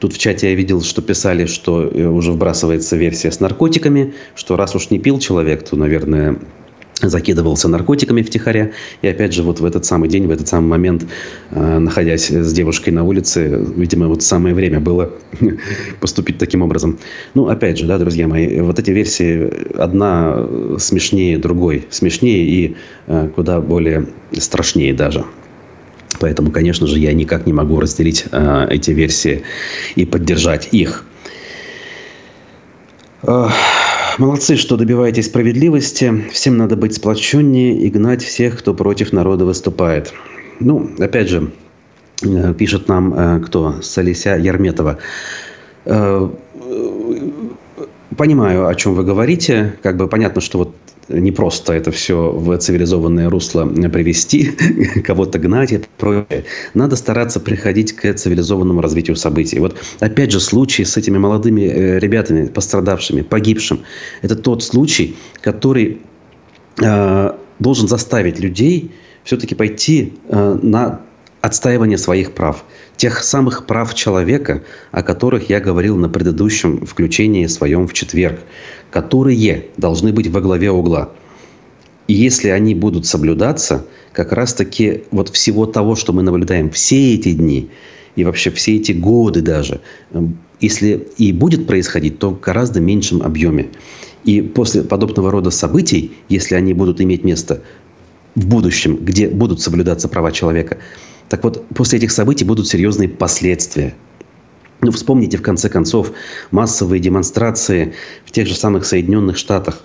[0.00, 4.56] Тут в чате я видел, что писали, что э, уже вбрасывается версия с наркотиками, что
[4.56, 6.38] раз уж не пил человек, то, наверное,
[7.00, 8.72] закидывался наркотиками втихаря.
[9.02, 11.06] И опять же, вот в этот самый день, в этот самый момент,
[11.50, 15.12] э, находясь с девушкой на улице, видимо, вот самое время было
[16.00, 16.98] поступить таким образом.
[17.34, 20.46] Ну, опять же, да, друзья мои, вот эти версии, одна
[20.78, 21.86] смешнее другой.
[21.90, 25.24] Смешнее и э, куда более страшнее даже.
[26.20, 29.42] Поэтому, конечно же, я никак не могу разделить э, эти версии
[29.94, 31.04] и поддержать их.
[34.18, 36.24] Молодцы, что добиваетесь справедливости.
[36.32, 40.12] Всем надо быть сплоченнее и гнать всех, кто против народа выступает.
[40.58, 41.52] Ну, опять же,
[42.24, 43.80] э, пишет нам э, кто?
[43.80, 44.98] Салися Ярметова.
[48.18, 49.78] Понимаю, о чем вы говорите.
[49.80, 50.74] Как бы понятно, что вот
[51.08, 54.50] не просто это все в цивилизованное русло привести,
[55.04, 56.44] кого-то гнать и прочее.
[56.74, 59.60] Надо стараться приходить к цивилизованному развитию событий.
[59.60, 63.84] Вот опять же случай с этими молодыми э, ребятами, пострадавшими, погибшим.
[64.20, 66.00] Это тот случай, который
[66.82, 68.90] э, должен заставить людей
[69.22, 71.02] все-таки пойти э, на
[71.40, 72.64] отстаивание своих прав.
[72.96, 78.40] Тех самых прав человека, о которых я говорил на предыдущем включении своем в четверг
[78.90, 81.10] которые должны быть во главе угла.
[82.06, 87.32] И если они будут соблюдаться, как раз-таки вот всего того, что мы наблюдаем все эти
[87.32, 87.68] дни
[88.16, 89.80] и вообще все эти годы даже,
[90.12, 93.68] эм, если и будет происходить, то в гораздо меньшем объеме.
[94.24, 97.62] И после подобного рода событий, если они будут иметь место
[98.34, 100.78] в будущем, где будут соблюдаться права человека,
[101.28, 103.94] так вот, после этих событий будут серьезные последствия–
[104.80, 106.12] ну, вспомните, в конце концов,
[106.50, 109.82] массовые демонстрации в тех же самых Соединенных Штатах,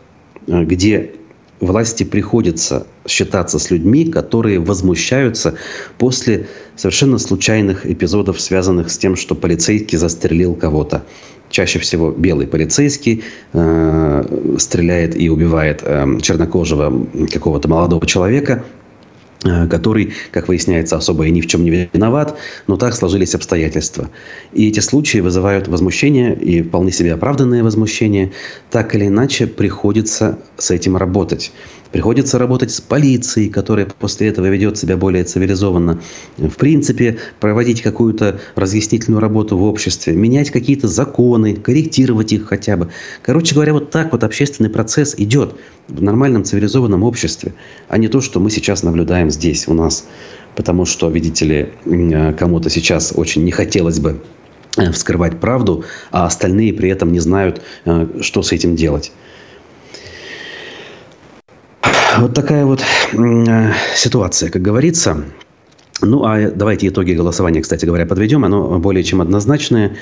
[0.48, 1.12] э, где
[1.60, 5.56] власти приходится считаться с людьми, которые возмущаются
[5.98, 11.04] после совершенно случайных эпизодов, связанных с тем, что полицейский застрелил кого-то.
[11.50, 18.64] Чаще всего белый полицейский э, стреляет и убивает э, чернокожего какого-то молодого человека,
[19.44, 24.10] который, как выясняется, особо и ни в чем не виноват, но так сложились обстоятельства.
[24.54, 28.32] И эти случаи вызывают возмущение, и вполне себе оправданное возмущение.
[28.72, 31.52] Так или иначе, приходится с этим работать.
[31.94, 36.02] Приходится работать с полицией, которая после этого ведет себя более цивилизованно.
[36.40, 42.90] В принципе, проводить какую-то разъяснительную работу в обществе, менять какие-то законы, корректировать их хотя бы.
[43.22, 45.54] Короче говоря, вот так вот общественный процесс идет
[45.88, 47.54] в нормальном цивилизованном обществе,
[47.90, 50.08] а не то, что мы сейчас наблюдаем здесь у нас.
[50.56, 54.20] Потому что, видите ли, кому-то сейчас очень не хотелось бы
[54.78, 59.12] э, вскрывать правду, а остальные при этом не знают, э, что с этим делать.
[62.18, 62.82] Вот такая вот
[63.14, 65.24] э, ситуация, как говорится.
[66.02, 68.46] Ну, а давайте итоги голосования, кстати говоря, подведем.
[68.46, 69.96] Оно более чем однозначное.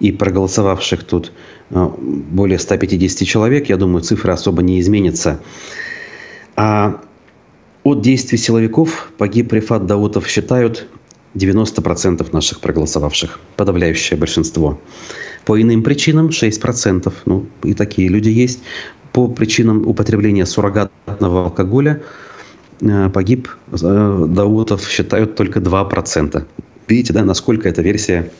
[0.00, 1.32] И проголосовавших тут
[1.70, 5.40] э, более 150 человек, я думаю, цифра особо не изменится.
[6.56, 7.00] А
[7.82, 10.86] от действий силовиков погиб Рифат Даутов считают
[11.34, 13.40] 90% наших проголосовавших.
[13.56, 14.80] Подавляющее большинство.
[15.44, 17.12] По иным причинам 6%.
[17.24, 18.60] Ну, и такие люди есть
[19.16, 22.02] по причинам употребления суррогатного алкоголя
[22.82, 26.44] э, погиб э, Даутов, считают только 2%.
[26.86, 28.30] Видите, да, насколько эта версия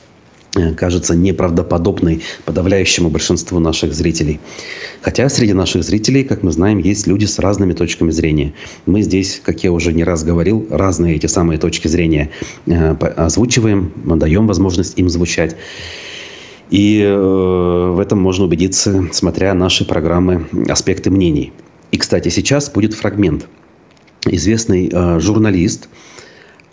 [0.54, 4.38] э, кажется неправдоподобной подавляющему большинству наших зрителей.
[5.00, 8.52] Хотя среди наших зрителей, как мы знаем, есть люди с разными точками зрения.
[8.84, 12.32] Мы здесь, как я уже не раз говорил, разные эти самые точки зрения
[12.66, 15.56] озвучиваем, даем возможность им звучать.
[16.70, 21.52] И э, в этом можно убедиться, смотря наши программы «Аспекты мнений».
[21.92, 23.46] И, кстати, сейчас будет фрагмент.
[24.26, 25.88] Известный э, журналист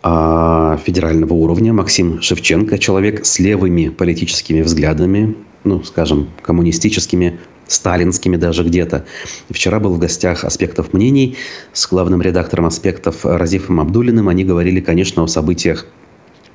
[0.04, 8.64] э, федерального уровня Максим Шевченко, человек с левыми политическими взглядами, ну, скажем, коммунистическими, сталинскими даже
[8.64, 9.06] где-то.
[9.50, 11.38] Вчера был в гостях «Аспектов мнений»
[11.72, 14.28] с главным редактором «Аспектов» Разифом Абдулиным.
[14.28, 15.86] Они говорили, конечно, о событиях,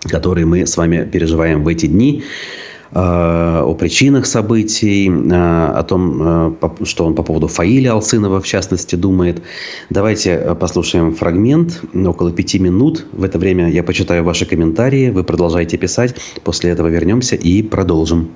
[0.02, 2.24] которые мы с вами переживаем в эти дни.
[2.92, 9.42] О причинах событий, о том, что он по поводу Фаиля Алцинова, в частности, думает.
[9.90, 13.06] Давайте послушаем фрагмент, около пяти минут.
[13.12, 16.14] В это время я почитаю ваши комментарии, вы продолжаете писать.
[16.44, 18.30] После этого вернемся и продолжим.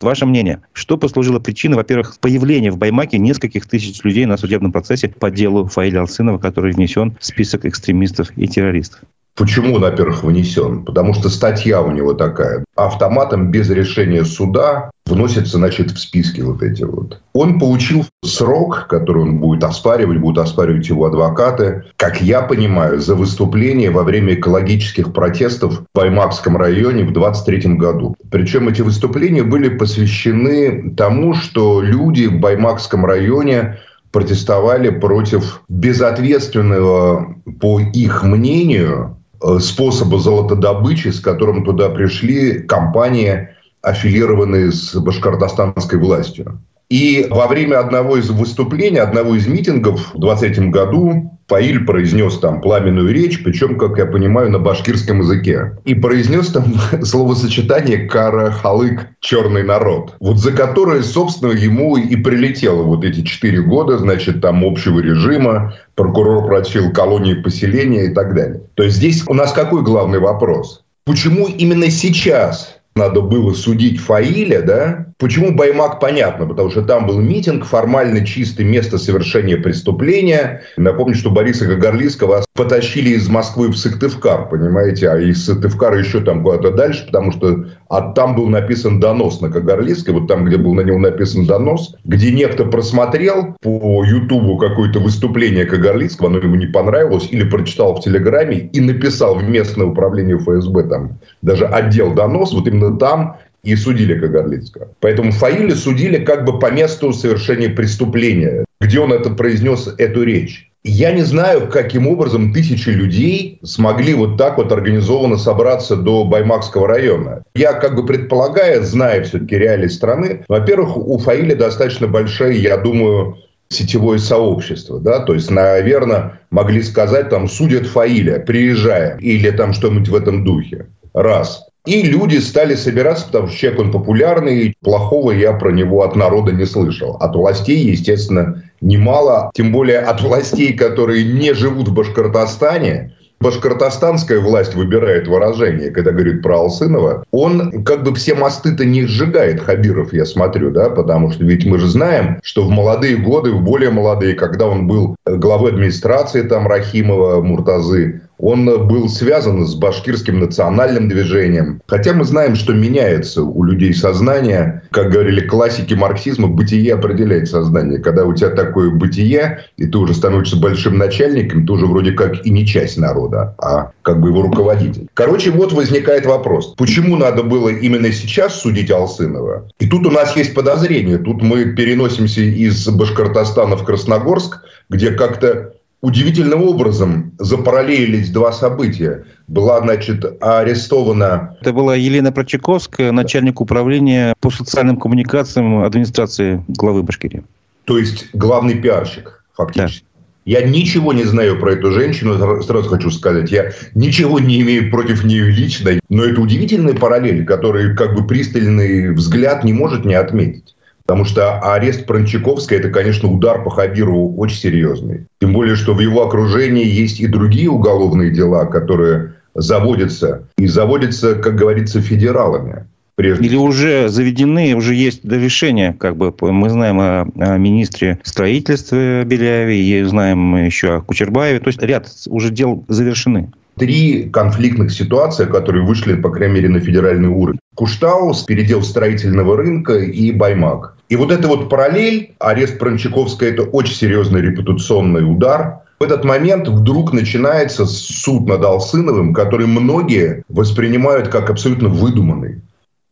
[0.00, 5.08] Ваше мнение, что послужило причиной, во-первых, появления в Баймаке нескольких тысяч людей на судебном процессе
[5.08, 9.00] по делу Фаиля Алцинова, который внесен в список экстремистов и террористов?
[9.36, 10.84] Почему он, во-первых, внесен?
[10.84, 12.64] Потому что статья у него такая.
[12.76, 17.20] Автоматом без решения суда вносятся, значит, в списки вот эти вот.
[17.32, 23.14] Он получил срок, который он будет оспаривать, будут оспаривать его адвокаты, как я понимаю, за
[23.14, 28.14] выступление во время экологических протестов в Баймакском районе в 23 году.
[28.30, 33.78] Причем эти выступления были посвящены тому, что люди в Баймакском районе
[34.12, 39.19] протестовали против безответственного, по их мнению,
[39.60, 43.48] способа золотодобычи, с которым туда пришли компании,
[43.82, 46.60] аффилированные с башкортостанской властью.
[46.90, 52.60] И во время одного из выступлений, одного из митингов в 23 году Фаиль произнес там
[52.60, 55.78] пламенную речь, причем, как я понимаю, на башкирском языке.
[55.84, 62.82] И произнес там словосочетание «кара халык»– «черный народ», вот за которое, собственно, ему и прилетело
[62.82, 68.62] вот эти четыре года, значит, там общего режима, прокурор прочил колонии поселения и так далее.
[68.74, 70.84] То есть здесь у нас какой главный вопрос?
[71.04, 75.06] Почему именно сейчас надо было судить Фаиля, да?
[75.20, 80.62] Почему Баймак, понятно, потому что там был митинг, формально чистое место совершения преступления.
[80.78, 86.42] Напомню, что Бориса Гагарливского потащили из Москвы в Сыктывкар, понимаете, а из Сыктывкара еще там
[86.42, 90.72] куда-то дальше, потому что а там был написан донос на Кагарлицкой, вот там, где был
[90.72, 96.66] на него написан донос, где некто просмотрел по Ютубу какое-то выступление Кагарлицкого, оно ему не
[96.66, 102.54] понравилось, или прочитал в Телеграме и написал в местное управление ФСБ, там даже отдел донос,
[102.54, 104.88] вот именно там и судили Кагарлицкого.
[105.00, 110.70] Поэтому Фаиля судили как бы по месту совершения преступления, где он это произнес эту речь.
[110.82, 116.88] Я не знаю, каким образом тысячи людей смогли вот так вот организованно собраться до Баймакского
[116.88, 117.42] района.
[117.54, 123.36] Я как бы предполагаю, зная все-таки реалии страны, во-первых, у Фаиля достаточно большая, я думаю,
[123.68, 130.08] сетевое сообщество, да, то есть, наверное, могли сказать, там, судят Фаиля, приезжаем, или там что-нибудь
[130.08, 130.86] в этом духе.
[131.12, 131.66] Раз.
[131.86, 136.52] И люди стали собираться, потому что человек он популярный, плохого я про него от народа
[136.52, 137.16] не слышал.
[137.16, 144.74] От властей, естественно, немало, тем более от властей, которые не живут в Башкортостане, башкортостанская власть
[144.74, 150.26] выбирает выражение, когда говорит про Алсынова, он как бы все мосты-то не сжигает, Хабиров, я
[150.26, 154.34] смотрю, да, потому что ведь мы же знаем, что в молодые годы, в более молодые,
[154.34, 161.82] когда он был главой администрации там Рахимова, Муртазы, он был связан с башкирским национальным движением.
[161.86, 164.82] Хотя мы знаем, что меняется у людей сознание.
[164.90, 167.98] Как говорили классики марксизма, бытие определяет сознание.
[167.98, 172.44] Когда у тебя такое бытие, и ты уже становишься большим начальником, ты уже вроде как
[172.46, 175.08] и не часть народа, а как бы его руководитель.
[175.14, 176.74] Короче, вот возникает вопрос.
[176.76, 179.68] Почему надо было именно сейчас судить Алсынова?
[179.78, 181.18] И тут у нас есть подозрение.
[181.18, 189.24] Тут мы переносимся из Башкортостана в Красногорск, где как-то удивительным образом запараллелились два события.
[189.48, 191.56] Была, значит, арестована...
[191.60, 197.42] Это была Елена Прочаковская, начальник управления по социальным коммуникациям администрации главы Башкирии.
[197.84, 200.00] То есть главный пиарщик, фактически.
[200.00, 200.06] Да.
[200.46, 203.50] Я ничего не знаю про эту женщину, сразу хочу сказать.
[203.52, 205.92] Я ничего не имею против нее лично.
[206.08, 210.74] Но это удивительная параллель, которую как бы пристальный взгляд не может не отметить.
[211.04, 215.26] Потому что арест Прончаковской– это, конечно, удар по Хабирову очень серьезный.
[215.50, 220.44] Тем более, что в его окружении есть и другие уголовные дела, которые заводятся.
[220.58, 222.86] И заводятся, как говорится, федералами.
[223.16, 223.44] Прежде.
[223.44, 229.82] Или уже заведены, уже есть решение, как бы мы знаем о, о министре строительства Беляеве,
[229.82, 235.84] и знаем еще о Кучербаеве, то есть ряд уже дел завершены три конфликтных ситуации, которые
[235.84, 237.60] вышли, по крайней мере, на федеральный уровень.
[237.74, 240.96] Куштаус, передел строительного рынка и Баймак.
[241.08, 245.80] И вот эта вот параллель, арест Прончаковской, это очень серьезный репутационный удар.
[245.98, 252.62] В этот момент вдруг начинается суд над Алсыновым, который многие воспринимают как абсолютно выдуманный.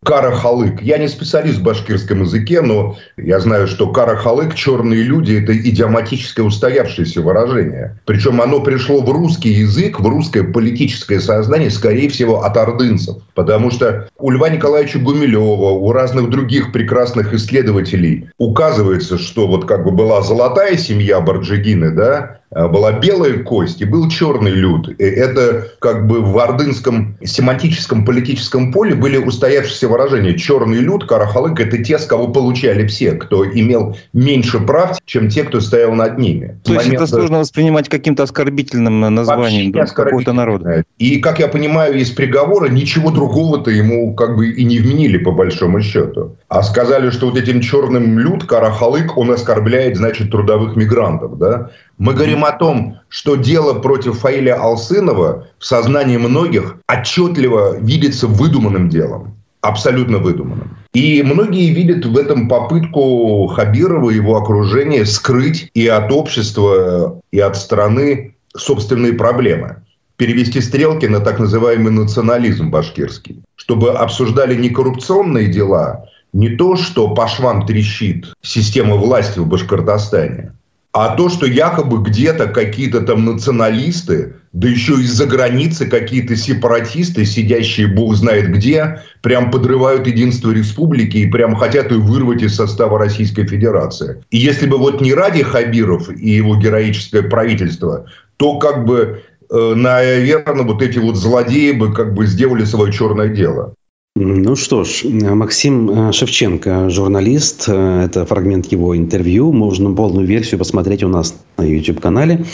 [0.04, 0.80] Карахалык.
[0.80, 6.46] Я не специалист в башкирском языке, но я знаю, что карахалык, черные люди, это идиоматическое
[6.46, 7.98] устоявшееся выражение.
[8.04, 13.16] Причем оно пришло в русский язык, в русское политическое сознание, скорее всего, от ордынцев.
[13.34, 19.84] Потому что у Льва Николаевича Гумилева, у разных других прекрасных исследователей указывается, что вот как
[19.84, 24.88] бы была золотая семья Барджигины, да, была белая кость и был черный люд.
[24.88, 30.36] И это как бы в ордынском семантическом политическом поле были устоявшиеся выражения.
[30.36, 35.44] Черный люд, карахалык– это те, с кого получали все, кто имел меньше прав, чем те,
[35.44, 36.58] кто стоял над ними.
[36.64, 37.04] То есть момента...
[37.04, 40.84] это сложно воспринимать каким-то оскорбительным названием какого-то народа.
[40.98, 45.32] И, как я понимаю, из приговора ничего другого-то ему как бы и не вменили, по
[45.32, 46.36] большому счету.
[46.48, 51.38] А сказали, что вот этим черным люд, карахалык, он оскорбляет, значит, трудовых мигрантов.
[51.38, 51.70] Да?
[51.98, 58.88] Мы говорим о том, что дело против Фаиля Алсынова в сознании многих отчетливо видится выдуманным
[58.88, 59.34] делом.
[59.60, 60.78] Абсолютно выдуманным.
[60.94, 67.40] И многие видят в этом попытку Хабирова и его окружения скрыть и от общества, и
[67.40, 69.82] от страны собственные проблемы.
[70.16, 73.42] Перевести стрелки на так называемый национализм башкирский.
[73.56, 80.52] Чтобы обсуждали не коррупционные дела, не то, что по швам трещит система власти в Башкортостане,
[80.92, 87.88] а то, что якобы где-то какие-то там националисты, да еще из-за границы какие-то сепаратисты, сидящие
[87.88, 93.46] бог знает где, прям подрывают единство республики и прям хотят ее вырвать из состава Российской
[93.46, 94.24] Федерации.
[94.30, 98.06] И если бы вот не ради Хабиров и его героическое правительство,
[98.38, 103.28] то как бы э, наверное, вот эти вот злодеи бы как бы сделали свое черное
[103.28, 103.74] дело.
[104.20, 109.52] Ну что ж, Максим э, Шевченко, журналист, э, это фрагмент его интервью.
[109.52, 112.44] Можно полную версию посмотреть у нас на YouTube-канале.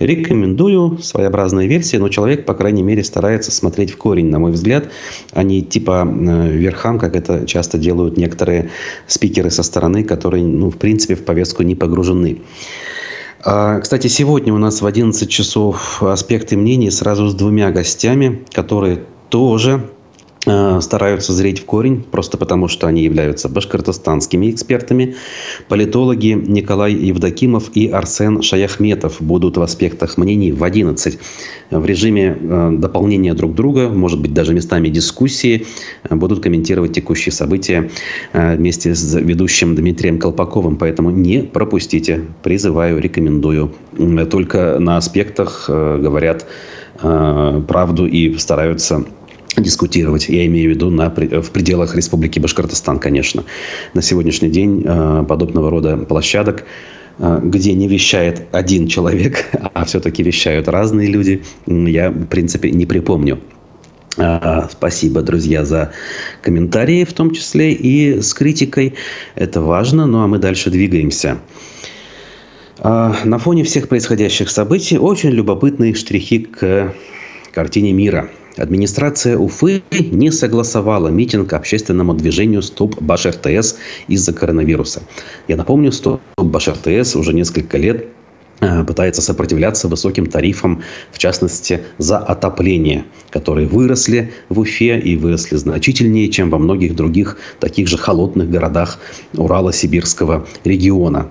[0.00, 4.90] Рекомендую, своеобразная версия, но человек, по крайней мере, старается смотреть в корень, на мой взгляд,
[5.32, 8.68] а не э, верхам, как это часто делают некоторые
[9.06, 12.42] спикеры со стороны, которые, ну, в принципе, в повестку не погружены.
[13.42, 19.04] А, кстати, сегодня у нас в 11 часов аспекты мнений сразу с двумя гостями, которые
[19.30, 20.03] тоже Э,
[20.44, 25.16] стараются зреть в корень, просто потому что они являются башкортостанскими экспертами.
[25.68, 31.18] Политологи Николай Евдокимов и Арсен Шаяхметов будут в аспектах мнений в 11
[31.70, 35.66] в режиме э, дополнения друг друга, может быть, даже местами дискуссии,
[36.02, 37.90] э, будут комментировать текущие события
[38.32, 40.76] вместе с ведущим Дмитрием Колпаковым.
[40.76, 43.72] Поэтому не пропустите, призываю, рекомендую.
[44.30, 46.46] Только на аспектах говорят
[47.00, 49.04] правду и стараются
[49.56, 50.28] дискутировать.
[50.28, 53.44] Я имею в виду на, в пределах Республики Башкортостан, конечно.
[53.94, 56.64] На сегодняшний день э, подобного рода площадок,
[57.18, 62.86] э, где не вещает один человек, а все-таки вещают разные люди, я, в принципе, не
[62.86, 63.40] припомню.
[64.16, 65.92] А, спасибо, друзья, за
[66.40, 68.94] комментарии, в том числе и с критикой.
[69.34, 71.38] Это важно, ну а мы дальше двигаемся.
[72.78, 76.94] На фоне всех происходящих событий очень любопытные штрихи к
[77.52, 83.76] картине мира– Администрация Уфы не согласовала митинг общественному движению «Стоп Баш РТС»
[84.06, 85.02] из-за коронавируса.
[85.48, 88.06] Я напомню, «Стоп Баш РТС» уже несколько лет
[88.86, 90.82] пытается сопротивляться высоким тарифам,
[91.12, 97.36] в частности, за отопление, которые выросли в Уфе и выросли значительнее, чем во многих других
[97.60, 98.98] таких же холодных городах
[99.34, 101.30] Урала-Сибирского региона.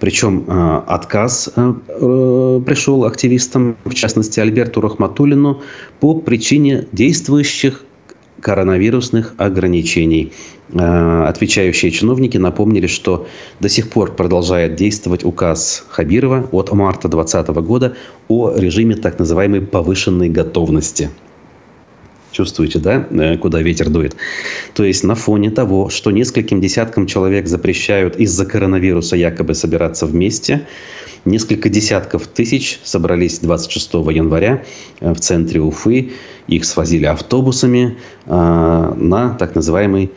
[0.00, 5.62] Причем э, отказ э, э, пришел активистам, в частности Альберту Рахматуллину,
[6.00, 7.84] по причине действующих
[8.44, 10.32] коронавирусных ограничений.
[10.74, 13.26] Отвечающие чиновники напомнили, что
[13.60, 17.96] до сих пор продолжает действовать указ Хабирова от марта 2020 года
[18.28, 21.08] о режиме так называемой повышенной готовности–
[22.34, 24.16] Чувствуете, да, э, куда ветер дует?
[24.74, 30.66] То есть на фоне того, что нескольким десяткам человек запрещают из-за коронавируса якобы собираться вместе,
[31.24, 34.64] несколько десятков тысяч собрались 26 января
[34.98, 36.10] э, в центре Уфы.
[36.48, 38.30] Их свозили автобусами э,
[38.96, 40.10] на так называемый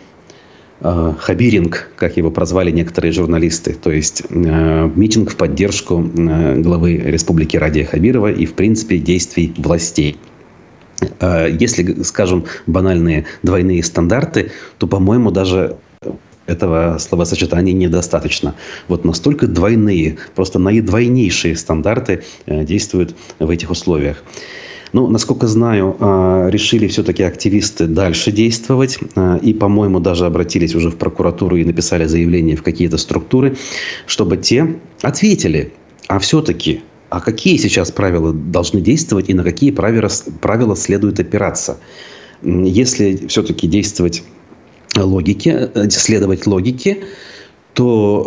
[0.79, 7.57] Хабиринг, как его прозвали некоторые журналисты, то есть э, митинг в поддержку э, главы Республики
[7.57, 10.17] Радия Хабирова и, в принципе, действий властей.
[11.19, 15.77] Э, если, скажем, банальные двойные стандарты, то, по-моему, даже
[16.45, 18.55] этого словосочетания недостаточно.
[18.87, 24.23] Вот настолько двойные, просто наидвойнейшие стандарты э, действуют в этих условиях.
[24.93, 28.99] Ну, насколько знаю, э, решили все-таки активисты дальше действовать.
[29.41, 33.57] И, по-моему, даже обратились уже в прокуратуру и написали заявление в какие-то структуры,
[34.05, 35.73] чтобы те ответили.
[36.07, 40.09] А все-таки а какие сейчас правила должны действовать и на какие правила,
[40.41, 41.77] правила следует опираться.
[42.43, 44.23] Если все-таки действовать
[44.95, 47.05] логике, э, следовать логике,
[47.73, 48.23] то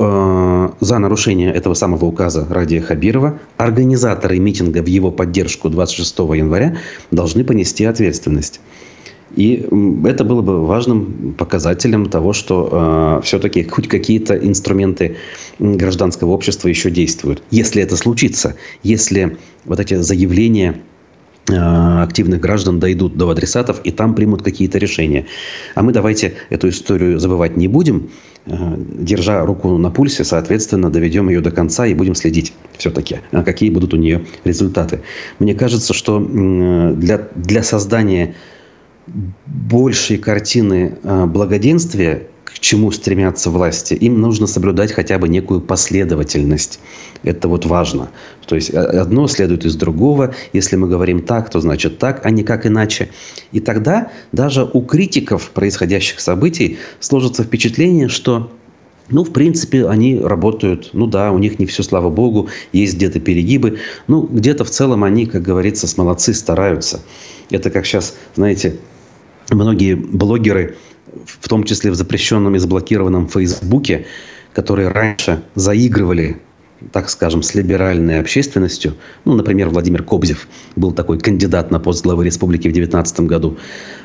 [0.81, 6.77] э, за нарушение этого самого указа Радия Хабирова организаторы митинга в его поддержку 26 января
[7.11, 8.61] должны понести ответственность.
[9.37, 9.69] И
[10.05, 15.17] это было бы важным показателем того, что э, все-таки хоть какие-то инструменты
[15.59, 17.43] гражданского общества еще действуют.
[17.51, 20.81] Если это случится, если вот эти заявления
[21.49, 25.27] э, активных граждан дойдут до адресатов и там примут какие-то решения.
[25.77, 28.11] А мы давайте эту историю забывать не будем,
[28.47, 33.45] э, держа руку на пульсе, соответственно, доведем ее до конца и будем следить все-таки, а
[33.45, 35.03] какие будут у нее результаты.
[35.39, 38.35] Мне кажется, что для, для создания
[39.47, 46.81] большей картины а, благоденствия, к чему стремятся власти, им нужно соблюдать хотя бы некую последовательность.
[47.23, 48.11] Это вот важно.
[48.47, 50.35] То есть а, одно следует из другого.
[50.53, 53.11] Если мы говорим так, то значит так, а не как иначе.
[53.53, 58.51] И тогда даже у критиков происходящих событий сложится впечатление, что
[59.11, 60.91] ну, в принципе, они работают.
[60.93, 63.79] Ну да, у них не все, слава богу, есть где-то перегибы.
[64.07, 67.01] Ну, где-то в целом они, как говорится, с молодцы стараются.
[67.51, 68.77] Это как сейчас, знаете,
[69.51, 70.77] многие блогеры,
[71.27, 74.07] в том числе в запрещенном и заблокированном Фейсбуке,
[74.53, 76.39] которые раньше заигрывали
[76.93, 78.95] так скажем, с либеральной общественностью,
[79.25, 83.59] ну, например, Владимир Кобзев был такой кандидат на пост главы республики в 2019 году,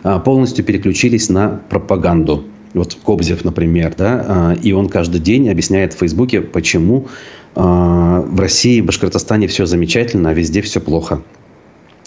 [0.03, 2.43] а, полностью переключились на пропаганду.
[2.73, 7.07] Вот Кобзев, например, да, а, и он каждый день объясняет в Фейсбуке, почему
[7.55, 11.21] а, в России, в Башкортостане все замечательно, а везде все плохо.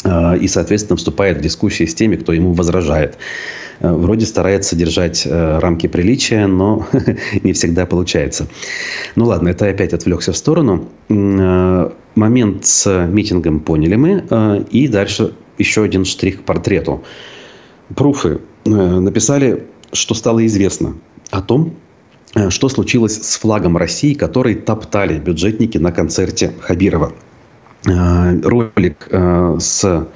[0.05, 3.19] А, и, соответственно, вступает в дискуссии с теми, кто ему возражает.
[3.81, 6.87] А, вроде старается держать э, рамки приличия, но
[7.43, 8.47] не всегда получается.
[9.17, 10.89] Ну ладно, это опять отвлекся в сторону.
[11.09, 14.65] Момент с митингом поняли мы.
[14.71, 17.03] И дальше еще один штрих к портрету.
[17.95, 20.95] Пруфы э, написали, что стало известно
[21.31, 21.75] о том,
[22.35, 27.13] э, что случилось с флагом России, который топтали бюджетники на концерте Хабирова.
[27.87, 30.09] Э, ролик э, с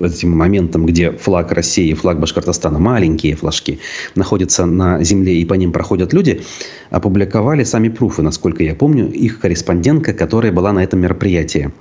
[0.00, 3.80] этим моментом, где флаг России и флаг Башкортостана, маленькие флажки,
[4.14, 6.42] находятся на земле и по ним проходят люди,
[6.90, 11.72] опубликовали сами пруфы, насколько я помню, их корреспондентка, которая была на этом мероприятии.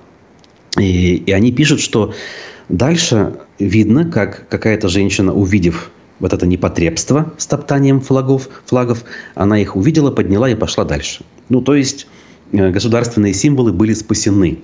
[0.77, 2.13] И, и они пишут, что
[2.69, 9.03] дальше видно, как какая-то женщина, увидев вот это непотребство с топтанием флагов, флагов,
[9.35, 11.23] она их увидела, подняла и пошла дальше.
[11.49, 12.07] Ну, то есть
[12.51, 14.59] э, государственные символы были спасены.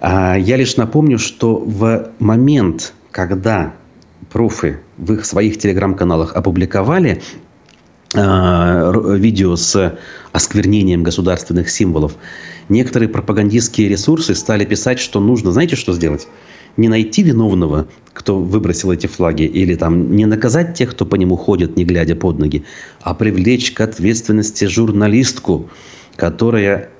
[0.00, 3.74] А, я лишь напомню, что в момент, когда
[4.32, 7.22] пруфы в их своих телеграм-каналах опубликовали
[8.14, 9.98] а, видео с
[10.32, 12.16] осквернением государственных символов,
[12.68, 16.26] некоторые пропагандистские ресурсы стали писать, что нужно, знаете, что сделать?
[16.76, 21.36] Не найти виновного, кто выбросил эти флаги, или там не наказать тех, кто по нему
[21.36, 22.64] ходит, не глядя под ноги,
[23.02, 25.68] а привлечь к ответственности журналистку,
[26.16, 26.90] которая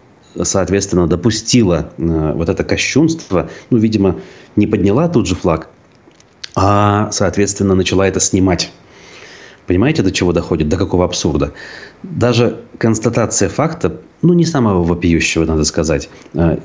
[0.42, 4.16] соответственно, допустила э, вот это кощунство, ну, видимо,
[4.56, 5.68] не подняла тут же флаг,
[6.54, 8.70] а, соответственно, начала это снимать.
[9.66, 11.52] Понимаете, до чего доходит, до какого абсурда?
[12.02, 16.58] Даже констатация факта, ну, не самого вопиющего, надо сказать, э,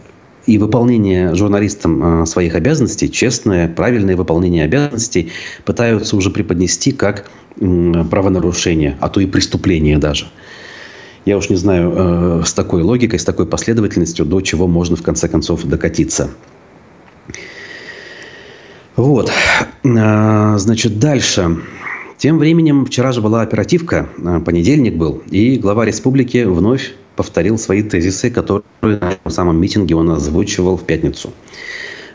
[0.47, 5.32] и выполнение журналистам э, своих обязанностей, честное, правильное выполнение обязанностей,
[5.66, 10.28] пытаются уже преподнести как правонарушение, а то и преступление даже.
[11.26, 15.01] Я уж не знаю, э, с такой логикой, с такой последовательностью, до чего можно в
[15.01, 16.30] конце концов докатиться.
[18.95, 19.32] Вот.
[19.84, 21.57] А, значит, дальше.
[22.17, 27.82] Тем временем, вчера же была оперативка, э, понедельник был, и глава республики вновь повторил свои
[27.82, 31.34] тезисы, которые на этом самом митинге он озвучивал в пятницу.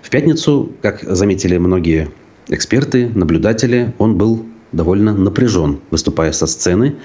[0.02, 2.10] В пятницу, как заметили многие
[2.48, 6.96] эксперты, наблюдатели, он был довольно напряжен, выступая со сцены.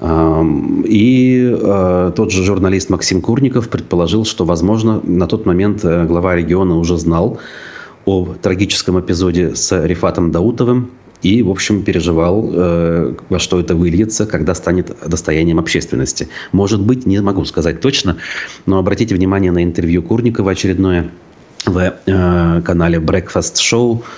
[0.00, 6.34] И э, тот же журналист Максим Курников предположил, что, возможно, на тот момент э, глава
[6.34, 7.38] региона уже знал
[8.04, 10.90] о трагическом эпизоде с Рифатом Даутовым
[11.22, 16.28] и, в общем, переживал, э, во что это выльется, когда станет достоянием общественности.
[16.50, 18.16] Может быть, не могу сказать точно,
[18.66, 21.10] но обратите внимание на интервью Курникова очередное
[21.64, 21.94] в
[22.62, 24.02] канале Breakfast Show–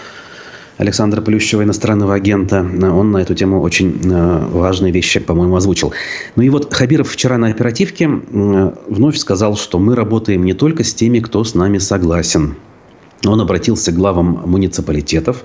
[0.79, 2.61] Александра Плющева, иностранного агента.
[2.61, 5.93] Он на эту тему очень э, важные вещи, по-моему, озвучил.
[6.37, 10.95] Ну и вот Хабиров вчера на оперативке вновь сказал, что мы работаем не только с
[10.95, 12.57] теми, кто с нами согласен.
[13.25, 15.45] Он обратился к главам муниципалитетов,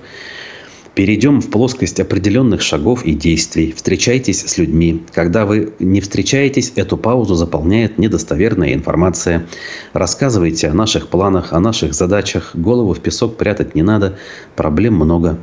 [0.94, 3.72] Перейдем в плоскость определенных шагов и действий.
[3.72, 5.02] Встречайтесь с людьми.
[5.14, 9.46] Когда вы не встречаетесь, эту паузу заполняет недостоверная информация.
[9.94, 12.50] Рассказывайте о наших планах, о наших задачах.
[12.54, 14.18] Голову в песок прятать не надо.
[14.54, 15.38] Проблем много.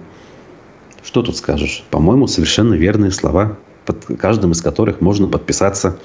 [1.03, 1.83] Что тут скажешь?
[1.89, 5.97] По-моему, совершенно верные слова, под каждым из которых можно подписаться.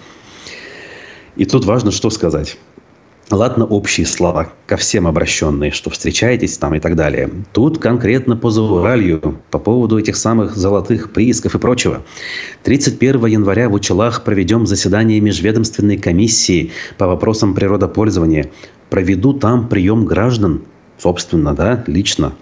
[1.36, 2.56] И тут важно что сказать.
[3.30, 7.30] Ладно, общие слова, ко всем обращенные, что встречаетесь там и так далее.
[7.54, 12.02] Тут конкретно по Зауралью, по поводу этих самых золотых приисков и прочего.
[12.64, 18.50] 31 января в Учелах проведем заседание межведомственной комиссии по вопросам природопользования.
[18.90, 20.62] Проведу там прием граждан,
[20.98, 22.34] собственно, да, лично.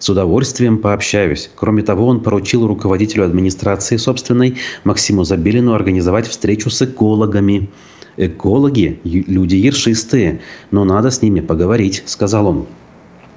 [0.00, 1.50] С удовольствием пообщаюсь.
[1.54, 7.70] Кроме того, он поручил руководителю администрации собственной Максиму Забелину организовать встречу с экологами–
[8.16, 10.40] Экологи– люди ершистые,
[10.70, 12.66] но надо с ними поговорить, сказал он.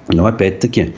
[0.08, 0.94] Но опять-таки,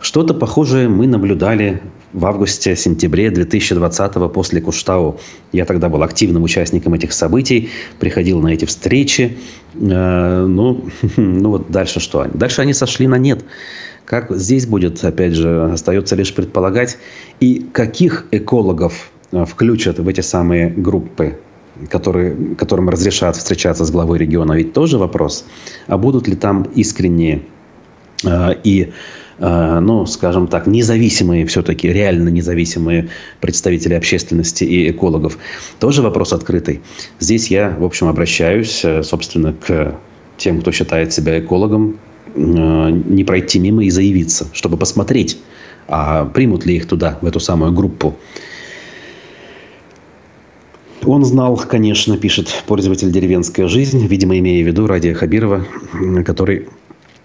[0.00, 1.80] что-то похожее мы наблюдали
[2.12, 5.20] в августе-сентябре 2020 после Куштау.
[5.52, 9.38] Я тогда был активным участником этих событий, приходил на эти встречи.
[9.74, 10.84] Э, ну,
[11.16, 12.26] ну вот дальше что?
[12.32, 13.44] Дальше они сошли на нет.
[14.04, 16.98] Как здесь будет, опять же, остается лишь предполагать.
[17.40, 21.38] И каких экологов э, включат в эти самые группы
[21.88, 25.44] которые, которым разрешат встречаться с главой региона, ведь тоже вопрос.
[25.86, 27.42] А будут ли там искренние
[28.24, 28.92] э, и
[29.38, 33.08] э, ну, скажем так, независимые все-таки, реально независимые
[33.40, 35.38] представители общественности и экологов.
[35.80, 36.82] Тоже вопрос открытый.
[37.18, 39.94] Здесь я, в общем, обращаюсь, э, собственно, к
[40.36, 41.98] тем, кто считает себя экологом,
[42.34, 45.38] не пройти мимо и заявиться, чтобы посмотреть,
[45.86, 48.16] а примут ли их туда, в эту самую группу.
[51.04, 55.66] Он знал, конечно, пишет пользователь «Деревенская жизнь», видимо, имея в виду Радия Хабирова,
[56.24, 56.68] который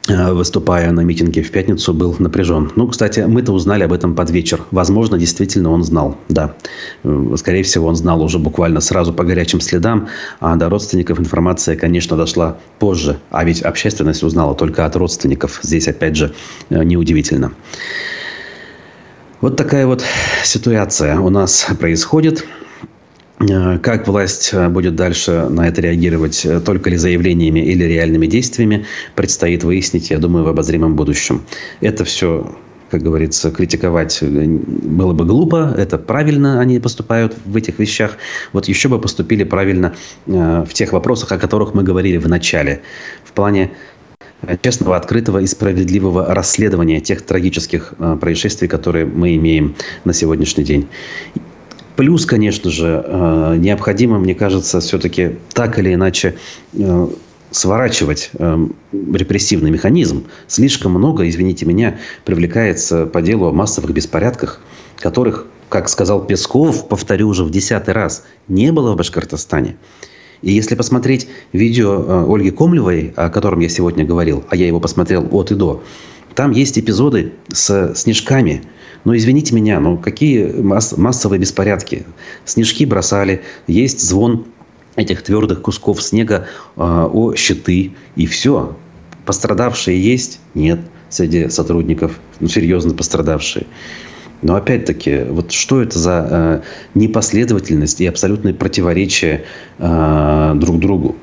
[0.07, 2.71] э, выступая на митинге в пятницу, был напряжен.
[2.75, 4.61] Ну, кстати, мы-то узнали об этом под вечер.
[4.71, 6.55] Возможно, действительно он знал, да.
[7.03, 10.07] Э, скорее всего, он знал уже буквально сразу по горячим следам,
[10.39, 13.19] а до родственников информация, конечно, дошла позже.
[13.30, 15.59] А ведь общественность узнала только от родственников.
[15.61, 16.34] Здесь, опять же,
[16.69, 17.51] э, неудивительно.
[19.39, 20.03] Вот такая вот
[20.43, 22.43] ситуация у нас происходит.
[23.39, 28.25] Э, как власть э, будет дальше на это реагировать, э, только ли заявлениями или реальными
[28.25, 28.85] действиями,
[29.15, 31.43] предстоит выяснить, я думаю, в обозримом будущем.
[31.81, 32.55] Это все
[32.89, 38.15] как говорится, критиковать было бы глупо, это правильно они поступают в этих вещах.
[38.53, 39.93] Вот еще бы поступили правильно
[40.25, 42.81] в тех вопросах, о которых мы говорили в начале,
[43.25, 43.71] в плане
[44.61, 49.75] честного, открытого и справедливого расследования тех трагических происшествий, которые мы имеем
[50.05, 50.88] на сегодняшний день.
[51.98, 56.36] Плюс, конечно же, э, необходимо, мне кажется, все-таки так или иначе
[56.74, 57.08] э,
[57.50, 60.26] сворачивать э, репрессивный механизм.
[60.45, 64.62] Слишком много, извините меня, привлекается по делу о массовых беспорядках,
[64.98, 69.76] которых, как сказал Песков, повторю уже в десятый раз, не было в Башкортостане.
[70.43, 75.28] И если посмотреть видео Ольги Комлевой, о котором я сегодня говорил, а я его посмотрел
[75.32, 75.82] от и до,
[76.36, 78.62] там есть эпизоды с снежками–
[79.08, 82.03] но ну, извините меня, ну какие масс- массовые беспорядки?
[82.43, 84.47] Снежки бросали, есть звон
[84.97, 88.76] этих твердых кусков снега э, о щиты, и все.
[89.26, 90.41] Пострадавшие есть?
[90.55, 93.66] Нет среди сотрудников, ну, серьезно пострадавшие.
[94.41, 96.62] Но опять-таки, вот что это за э,
[96.93, 99.45] непоследовательность и абсолютное противоречие
[99.78, 101.16] э, друг другу?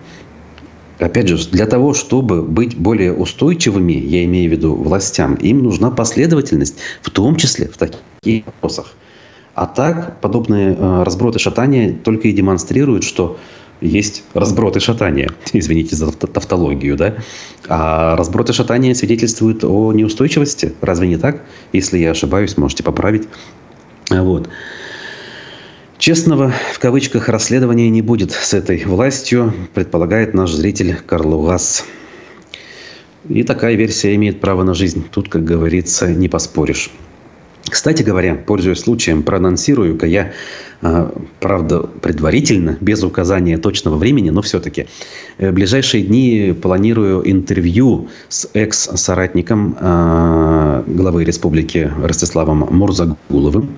[0.98, 5.90] Опять же, для того, чтобы быть более устойчивыми, я имею в виду властям, им нужна
[5.90, 8.92] последовательность, в том числе в таких вопросах.
[9.54, 13.38] А так, подобные э, разброты шатания только и демонстрируют, что
[13.80, 15.30] есть разброты шатания.
[15.52, 17.14] Извините за тавтологию, да?
[17.68, 20.72] А разброты шатания свидетельствуют о неустойчивости.
[20.80, 21.42] Разве не так?
[21.72, 23.28] Если я ошибаюсь, можете поправить.
[24.10, 24.48] Вот.
[26.04, 31.86] Честного, в кавычках, расследования не будет с этой властью, предполагает наш зритель Карлугас.
[33.26, 35.02] И такая версия имеет право на жизнь.
[35.10, 36.90] Тут, как говорится, не поспоришь.
[37.66, 40.32] Кстати говоря, пользуясь случаем, проанонсирую-ка я,
[40.82, 44.88] а, правда, предварительно, без указания точного времени, но все-таки,
[45.38, 53.70] в ближайшие дни планирую интервью с экс-соратником а, главы республики Ростиславом Мурзагуловым.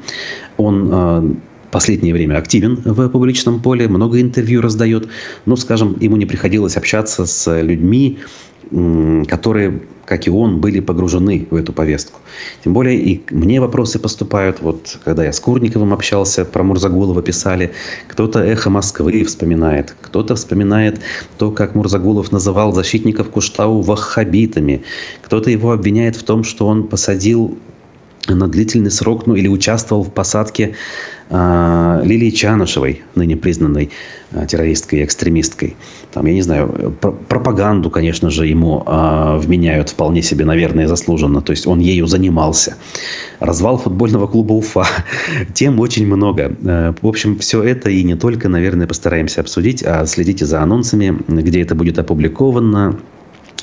[0.57, 1.37] Он а,
[1.77, 5.09] последнее время активен в публичном поле, много интервью раздает.
[5.45, 8.19] Но, скажем, ему не приходилось общаться с людьми,
[9.29, 12.21] которые, как и он, были погружены в эту повестку.
[12.65, 14.63] Тем более и мне вопросы поступают.
[14.63, 17.73] Вот когда я с Курниковым общался, про Мурзагулова писали,
[18.09, 21.01] кто-то «Эхо Москвы» вспоминает, кто-то вспоминает
[21.37, 24.83] то, как Мурзагулов называл защитников Куштау ваххабитами,
[25.21, 27.59] кто-то его обвиняет в том, что он посадил
[28.29, 30.75] на длительный срок, ну или участвовал в посадке
[31.29, 33.91] Лилии Чанышевой, ныне признанной
[34.31, 35.77] э, террористкой и экстремисткой.
[36.13, 41.43] Там, я не знаю, про- пропаганду, конечно же, ему э, вменяют вполне себе, наверное, заслуженно.
[41.43, 42.77] То есть он ею занимался.
[43.41, 44.87] Развал футбольного клуба Уфа.
[45.55, 46.55] Тем очень много.
[47.03, 51.61] В общем, все это и не только, наверное, постараемся обсудить, а следите за анонсами, где
[51.61, 53.01] это будет опубликовано,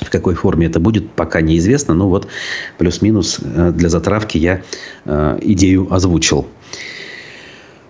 [0.00, 1.94] в какой форме это будет, пока неизвестно.
[1.94, 2.28] Но вот
[2.76, 4.62] плюс-минус для затравки я
[5.06, 6.46] идею озвучил.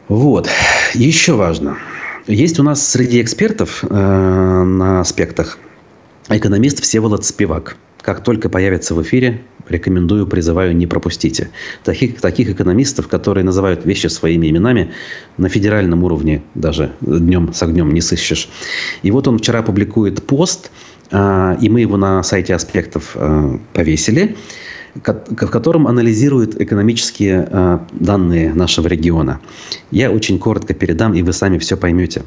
[0.09, 0.49] Вот.
[0.95, 1.79] Еще важно.
[2.27, 5.59] Есть у нас среди экспертов э, на аспектах
[6.29, 7.77] экономист Всеволод Спивак.
[8.01, 11.51] Как только появится в эфире, рекомендую, призываю, не пропустите.
[11.85, 14.93] Таких, таких экономистов, которые называют вещи своими именами,
[15.39, 18.49] на федеральном уровне даже днем с огнем не сыщешь.
[19.03, 20.71] И вот он вчера публикует пост,
[21.11, 24.37] а, и мы его на сайте аспектов а, повесили,
[24.95, 29.41] в котором анализирует экономические а, данные нашего региона.
[29.91, 32.25] Я очень коротко передам, и вы сами все поймете.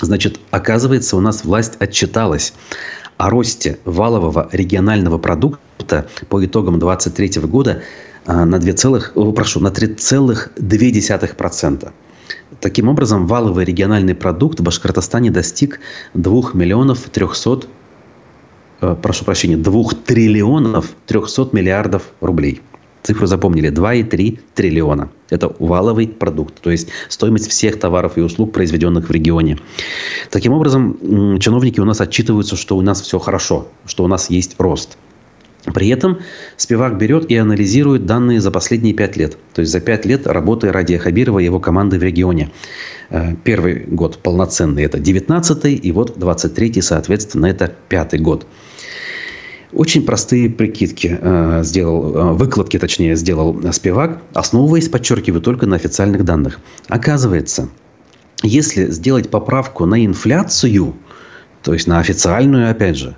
[0.00, 2.52] Значит, оказывается, у нас власть отчиталась
[3.16, 7.82] о росте валового регионального продукта по итогам 2023 года
[8.26, 8.72] на 2,
[9.32, 11.92] прошу, на 3,2%.
[12.60, 15.78] Таким образом, валовый региональный продукт в Башкортостане достиг
[16.14, 17.66] 2 миллионов 300 Э,
[18.80, 22.60] прошу прощения, 2 триллионов 300 миллиардов рублей.
[23.02, 25.10] Цифру запомнили, 2,3 триллиона.
[25.28, 29.58] Это валовый продукт, то есть стоимость всех товаров и услуг, произведенных в регионе.
[30.30, 34.54] Таким образом, чиновники у нас отчитываются, что у нас все хорошо, что у нас есть
[34.58, 34.96] рост.
[35.72, 36.18] При этом
[36.56, 39.38] Спивак берет и анализирует данные за последние пять лет.
[39.54, 42.50] То есть за пять лет работы Радия Хабирова и его команды в регионе.
[43.08, 48.46] Э, первый год полноценный– это 19-й, и вот 23-й, соответственно, это пятый год.
[49.72, 56.24] Очень простые прикидки э, сделал, э, выкладки, точнее, сделал Спивак, основываясь, подчеркиваю, только на официальных
[56.24, 56.60] данных.
[56.88, 57.68] Оказывается,
[58.42, 60.94] если сделать поправку на инфляцию,
[61.62, 63.16] то есть на официальную, опять же,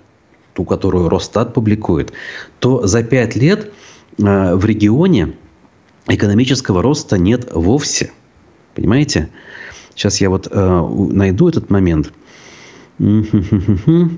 [0.57, 2.13] ту, которую Росстат публикует,
[2.59, 3.71] то за пять лет
[4.19, 5.35] э, в регионе
[6.09, 8.11] экономического роста нет вовсе.
[8.75, 9.29] Понимаете?
[9.95, 12.15] Сейчас я вот э, найду этот момент.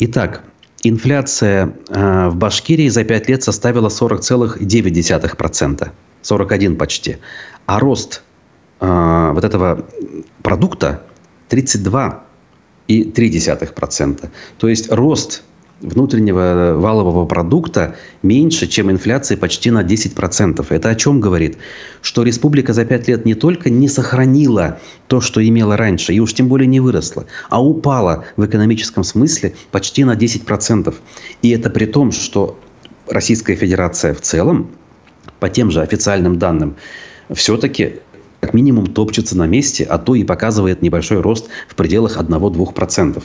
[0.00, 0.44] Итак,
[0.82, 5.90] инфляция э, в Башкирии за 5 лет составила 40,9%.
[6.22, 7.18] 41 почти.
[7.66, 8.22] А рост
[8.80, 9.84] вот этого
[10.42, 11.02] продукта
[12.88, 14.28] 32,3%.
[14.58, 15.42] То есть рост
[15.80, 20.66] внутреннего валового продукта меньше, чем инфляция почти на 10%.
[20.70, 21.58] Это о чем говорит?
[22.02, 26.34] Что республика за 5 лет не только не сохранила то, что имела раньше, и уж
[26.34, 30.94] тем более не выросла, а упала в экономическом смысле почти на 10%.
[31.42, 32.58] И это при том, что
[33.08, 34.70] Российская Федерация в целом,
[35.40, 36.76] по тем же официальным данным,
[37.32, 38.00] все-таки
[38.40, 43.22] как минимум топчется на месте, а то и показывает небольшой рост в пределах 1-2%.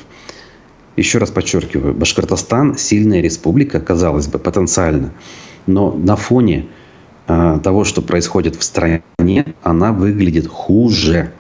[0.96, 5.12] Еще раз подчеркиваю, Башкортостан– сильная республика, казалось бы, потенциально.
[5.66, 6.68] Но на фоне
[7.28, 9.02] э, того, что происходит в стране,
[9.64, 11.32] она выглядит хуже.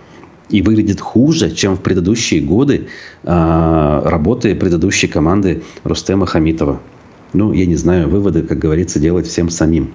[0.49, 2.87] И выглядит хуже, чем в предыдущие годы
[3.23, 6.79] э, работы предыдущей команды Рустема Хамитова.
[7.33, 9.93] Ну, я не знаю, выводы, как говорится, делать всем самим.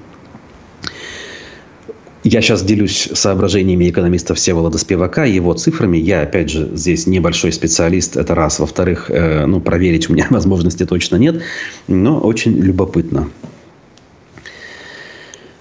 [2.31, 5.97] Я сейчас делюсь соображениями экономиста Всеволода Спивака, его цифрами.
[5.97, 8.59] Я, опять же, здесь небольшой специалист, это раз.
[8.59, 11.41] Во-вторых, э, ну, проверить у меня возможности точно нет,
[11.87, 13.31] но очень любопытно.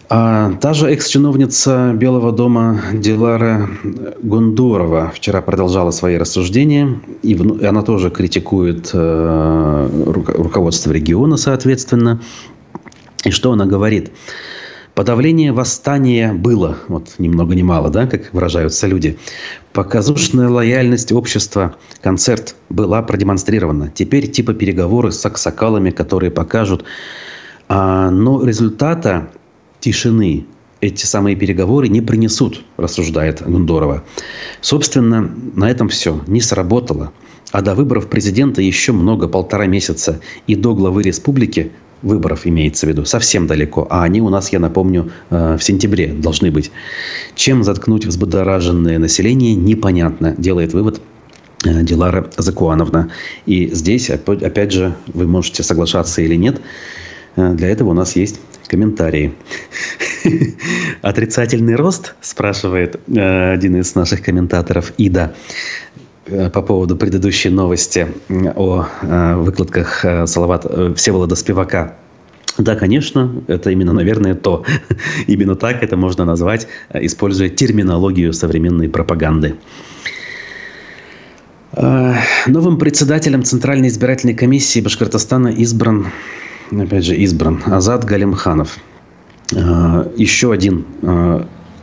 [0.10, 3.70] А та же экс-чиновница Белого дома Дилара
[4.22, 7.00] Гондорова вчера продолжала свои рассуждения.
[7.24, 9.90] И она тоже критикует э,
[10.36, 12.22] руководство региона, соответственно.
[13.24, 14.12] И что она говорит?
[14.98, 19.20] Подавление восстания было, вот ни много ни мало, да, как выражаются люди.
[19.72, 23.92] Показушная лояльность общества, концерт была продемонстрирована.
[23.94, 26.84] Теперь типа переговоры с аксакалами, которые покажут.
[27.70, 29.30] А, но результата
[29.80, 30.48] тишины
[30.82, 34.04] эти самые переговоры не принесут, рассуждает Гундорова.
[34.62, 36.22] Собственно, на этом все.
[36.26, 37.14] Не сработало.
[37.52, 40.22] А до выборов президента еще много, полтора месяца.
[40.48, 41.72] И до главы республики
[42.02, 43.88] выборов имеется в виду, совсем далеко.
[43.90, 46.72] А они у нас, я напомню, э, в сентябре должны быть.
[47.36, 51.02] Чем заткнуть взбудораженное население, непонятно, делает вывод
[51.66, 53.12] э, Дилара Закуановна.
[53.46, 56.62] И здесь, опять же, вы можете соглашаться или нет.
[57.36, 59.34] Э, для этого у нас есть комментарии.
[61.02, 65.34] Отрицательный рост, спрашивает один из наших комментаторов Ида.
[66.28, 68.08] Э, по поводу предыдущей новости
[68.56, 70.66] о э, выкладках э, Салават
[70.98, 71.96] Всеволода Спивака.
[72.58, 74.66] Да, конечно, это именно, наверное, то.
[75.28, 79.56] Именно так это можно назвать, используя терминологию современной пропаганды.
[82.48, 86.08] Новым председателем Центральной избирательной комиссии Башкортостана избран,
[86.72, 88.80] опять же, избран Азат Галимханов.
[89.52, 90.86] Еще один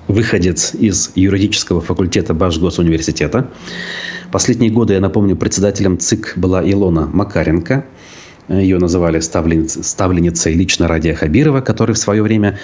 [0.09, 3.51] выходец из юридического факультета Башгосуниверситета.
[4.31, 7.85] Последние годы, я напомню, председателем ЦИК была Илона Макаренко.
[8.49, 12.59] Ее называли ставленницей, ставленницей лично Радия Хабирова, который в свое время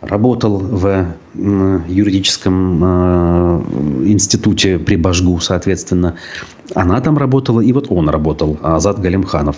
[0.00, 3.62] работал в юридическом э,
[4.06, 6.16] институте при Башгу, соответственно.
[6.74, 9.56] Она там работала, и вот он работал, Азат Галимханов.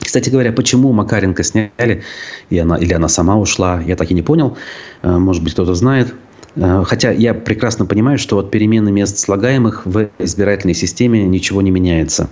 [0.00, 2.02] Кстати говоря, почему Макаренко сняли,
[2.50, 4.56] и она, или она сама ушла, я так и не понял.
[5.02, 6.14] Э, может быть, кто-то знает.
[6.56, 11.70] Э, хотя я прекрасно понимаю, что от перемены мест слагаемых в избирательной системе ничего не
[11.70, 12.28] меняется.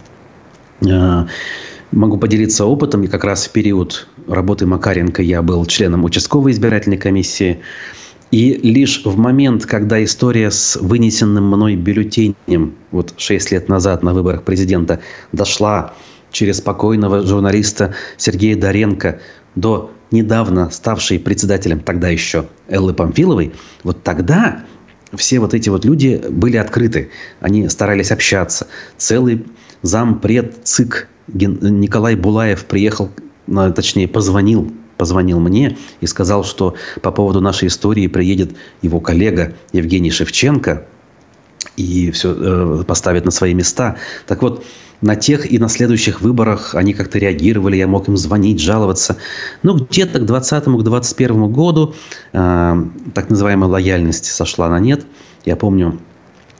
[0.86, 1.26] Э,
[1.90, 3.02] могу поделиться опытом.
[3.04, 7.60] И как раз в период работы Макаренко я был членом участковой избирательной комиссии.
[8.30, 14.14] И лишь в момент, когда история с вынесенным мной бюллетенем вот 6 лет назад на
[14.14, 15.00] выборах президента
[15.32, 15.92] дошла
[16.30, 19.20] через спокойного журналиста Сергея Доренко
[19.54, 23.52] до недавно ставшей председателем тогда еще Эллы Памфиловой,
[23.82, 24.64] вот тогда
[25.14, 27.10] все вот эти вот люди были открыты.
[27.40, 28.66] Они старались общаться.
[28.96, 29.46] Целый
[29.82, 33.10] зампред ЦИК Николай Булаев приехал,
[33.74, 38.52] точнее, позвонил позвонил мне и сказал, что по поводу нашей истории приедет
[38.82, 40.86] его коллега Евгений Шевченко
[41.76, 43.96] и все э, поставит на свои места.
[44.28, 44.64] Так вот,
[45.02, 49.18] на тех и на следующих выборах они как-то реагировали, я мог им звонить, жаловаться.
[49.62, 51.94] Ну, где-то к 2020 к 2021 году
[52.32, 52.84] э,
[53.14, 55.04] так называемая лояльность сошла на нет.
[55.44, 55.98] Я помню,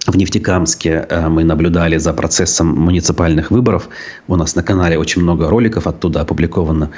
[0.07, 3.89] в Нефтекамске э, мы наблюдали за процессом муниципальных выборов.
[4.27, 6.91] У нас на канале очень много роликов оттуда опубликовано.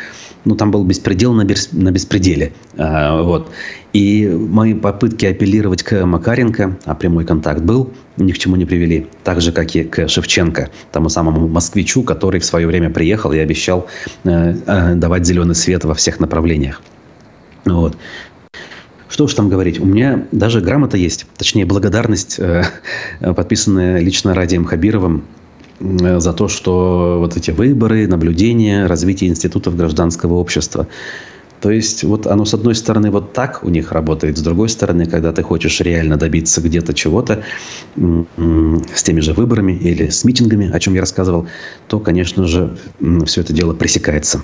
[0.44, 2.52] Ну, там был беспредел на, бес, на беспределе.
[2.76, 3.50] Э, вот.
[3.92, 9.06] И мои попытки апеллировать к Макаренко, а прямой контакт был, ни к чему не привели.
[9.22, 13.38] Так же, как и к Шевченко, тому самому москвичу, который в свое время приехал и
[13.38, 13.86] обещал
[14.24, 16.80] э, давать зеленый свет во всех направлениях.
[17.66, 17.96] Вот.
[19.14, 22.64] Что уж там говорить, у меня даже грамота есть, точнее благодарность, э,
[23.20, 25.22] подписанная лично Радием Хабировым
[25.78, 30.88] э, за то, что вот эти выборы, наблюдения, развитие институтов гражданского общества.
[31.60, 35.06] То есть вот оно с одной стороны вот так у них работает, с другой стороны,
[35.06, 37.44] когда ты хочешь реально добиться где-то чего-то
[37.96, 41.46] с теми же выборами или с митингами, о чем я рассказывал,
[41.86, 42.76] то, конечно же,
[43.26, 44.42] все это дело пресекается.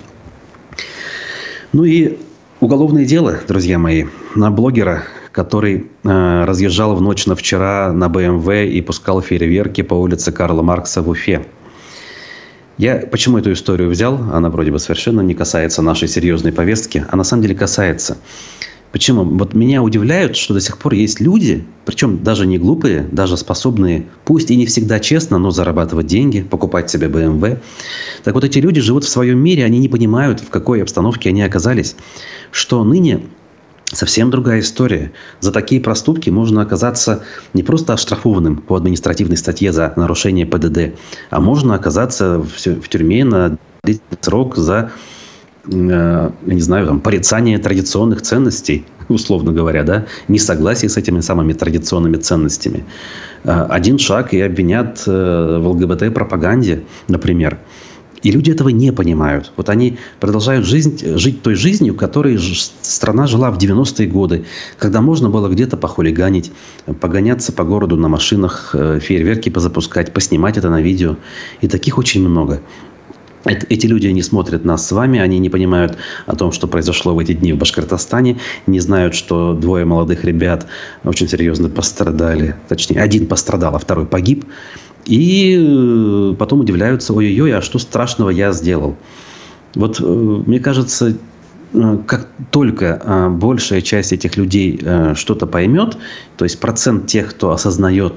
[1.72, 2.18] Ну и
[2.61, 4.04] Уголовное дело, друзья мои,
[4.34, 9.94] на блогера, который э, разъезжал в ночь на вчера на БМВ и пускал фейерверки по
[9.94, 11.46] улице Карла Маркса в Уфе.
[12.76, 14.20] Я почему эту историю взял?
[14.30, 18.18] Она вроде бы совершенно не касается нашей серьезной повестки, а на самом деле касается.
[18.93, 19.24] Почему?
[19.24, 24.07] Вот меня удивляют, что до сих пор есть люди, причем даже не глупые, даже способные,
[24.24, 27.59] пусть и не всегда честно, но зарабатывать деньги, покупать себе BMW.
[28.24, 31.43] Так вот эти люди живут в своем мире, они не понимают, в какой обстановке они
[31.43, 31.95] оказались.
[32.51, 33.20] Что ныне
[33.93, 35.12] совсем другая история.
[35.41, 37.22] За такие проступки можно оказаться
[37.55, 40.99] не просто оштрафованным по административной статье за нарушение ПДД,
[41.30, 43.57] а можно оказаться в тюрьме на
[44.20, 44.93] срок за
[45.66, 52.16] я не знаю, там, порицание традиционных ценностей, условно говоря, да, несогласие с этими самыми традиционными
[52.16, 52.84] ценностями.
[53.44, 57.58] Э, один шаг и обвинят э, в ЛГБТ-пропаганде, например.
[58.22, 59.50] И люди этого не понимают.
[59.56, 62.38] Вот они продолжают жизнь, жить той жизнью, которой
[62.82, 64.44] страна жила в 90-е годы,
[64.78, 66.52] когда можно было где-то похулиганить,
[67.00, 71.16] погоняться по городу на машинах, фейерверки позапускать, поснимать это на видео.
[71.62, 72.61] И таких очень много.
[73.51, 75.96] Эти люди не смотрят нас с вами, они не понимают
[76.26, 80.66] о том, что произошло в эти дни в Башкортостане, не знают, что двое молодых ребят
[81.05, 84.44] очень серьезно пострадали, точнее, один пострадал, а второй погиб.
[85.07, 88.96] И э, потом удивляются, ой-ой-ой, а что страшного я сделал?
[89.74, 91.16] Вот э, мне кажется,
[91.72, 94.80] э, как только большая часть этих людей
[95.14, 95.96] что-то поймет,
[96.36, 98.14] то есть процент тех, кто осознает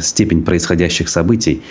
[0.00, 1.62] степень происходящих событий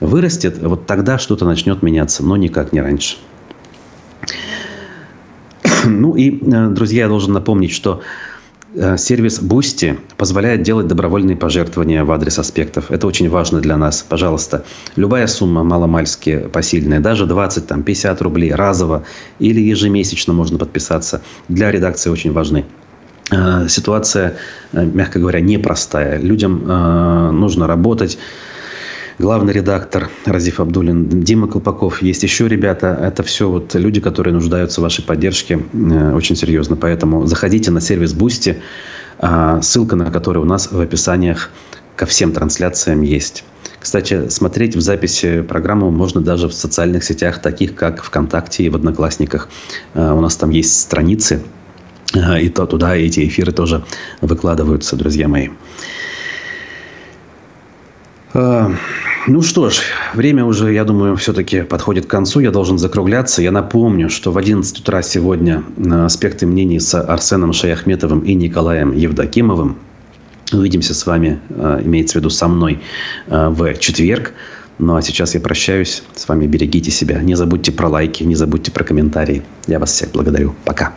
[0.00, 3.16] вырастет, вот тогда что-то начнет меняться, но никак не раньше.
[5.86, 8.02] Ну и, э, друзья, я должен напомнить, что
[8.74, 12.90] э, сервис Boosty позволяет делать добровольные пожертвования в адрес аспектов.
[12.90, 14.04] Это очень важно для нас.
[14.08, 14.64] Пожалуйста,
[14.96, 19.04] любая сумма маломальски посильная, даже 20, там, 50 рублей разово
[19.38, 22.64] или ежемесячно можно подписаться, для редакции очень важны.
[23.30, 24.36] Э, ситуация,
[24.72, 26.18] э, мягко говоря, непростая.
[26.18, 28.18] Людям э, нужно работать.
[29.18, 32.02] главный редактор Разиф Абдулин, Дима Колпаков.
[32.02, 32.98] Есть еще ребята.
[33.02, 35.58] Это все вот люди, которые нуждаются в вашей поддержке
[36.14, 36.76] очень серьезно.
[36.76, 38.58] Поэтому заходите на сервис Boosty,
[39.62, 41.50] ссылка на который у нас в описаниях
[41.96, 43.44] ко всем трансляциям есть.
[43.80, 48.76] Кстати, смотреть в записи программу можно даже в социальных сетях, таких как ВКонтакте и в
[48.76, 49.48] Одноклассниках.
[49.94, 51.40] У нас там есть страницы,
[52.14, 53.84] и то туда эти эфиры тоже
[54.20, 55.48] выкладываются, друзья мои.
[58.34, 58.68] Э,
[59.26, 59.80] ну что ж,
[60.14, 62.40] время уже, я думаю, все-таки подходит к концу.
[62.40, 63.42] Я должен закругляться.
[63.42, 65.64] Я напомню, что в 11 утра сегодня
[66.04, 69.76] аспекты мнений с Арсеном Шаяхметовым и Николаем Евдокимовым.
[70.52, 71.40] Увидимся с вами,
[71.84, 72.80] имеется в виду со мной,
[73.26, 74.32] в четверг.
[74.78, 76.46] Ну а сейчас я прощаюсь с вами.
[76.46, 77.20] Берегите себя.
[77.20, 79.42] Не забудьте про лайки, не забудьте про комментарии.
[79.66, 80.54] Я вас всех благодарю.
[80.64, 80.94] Пока.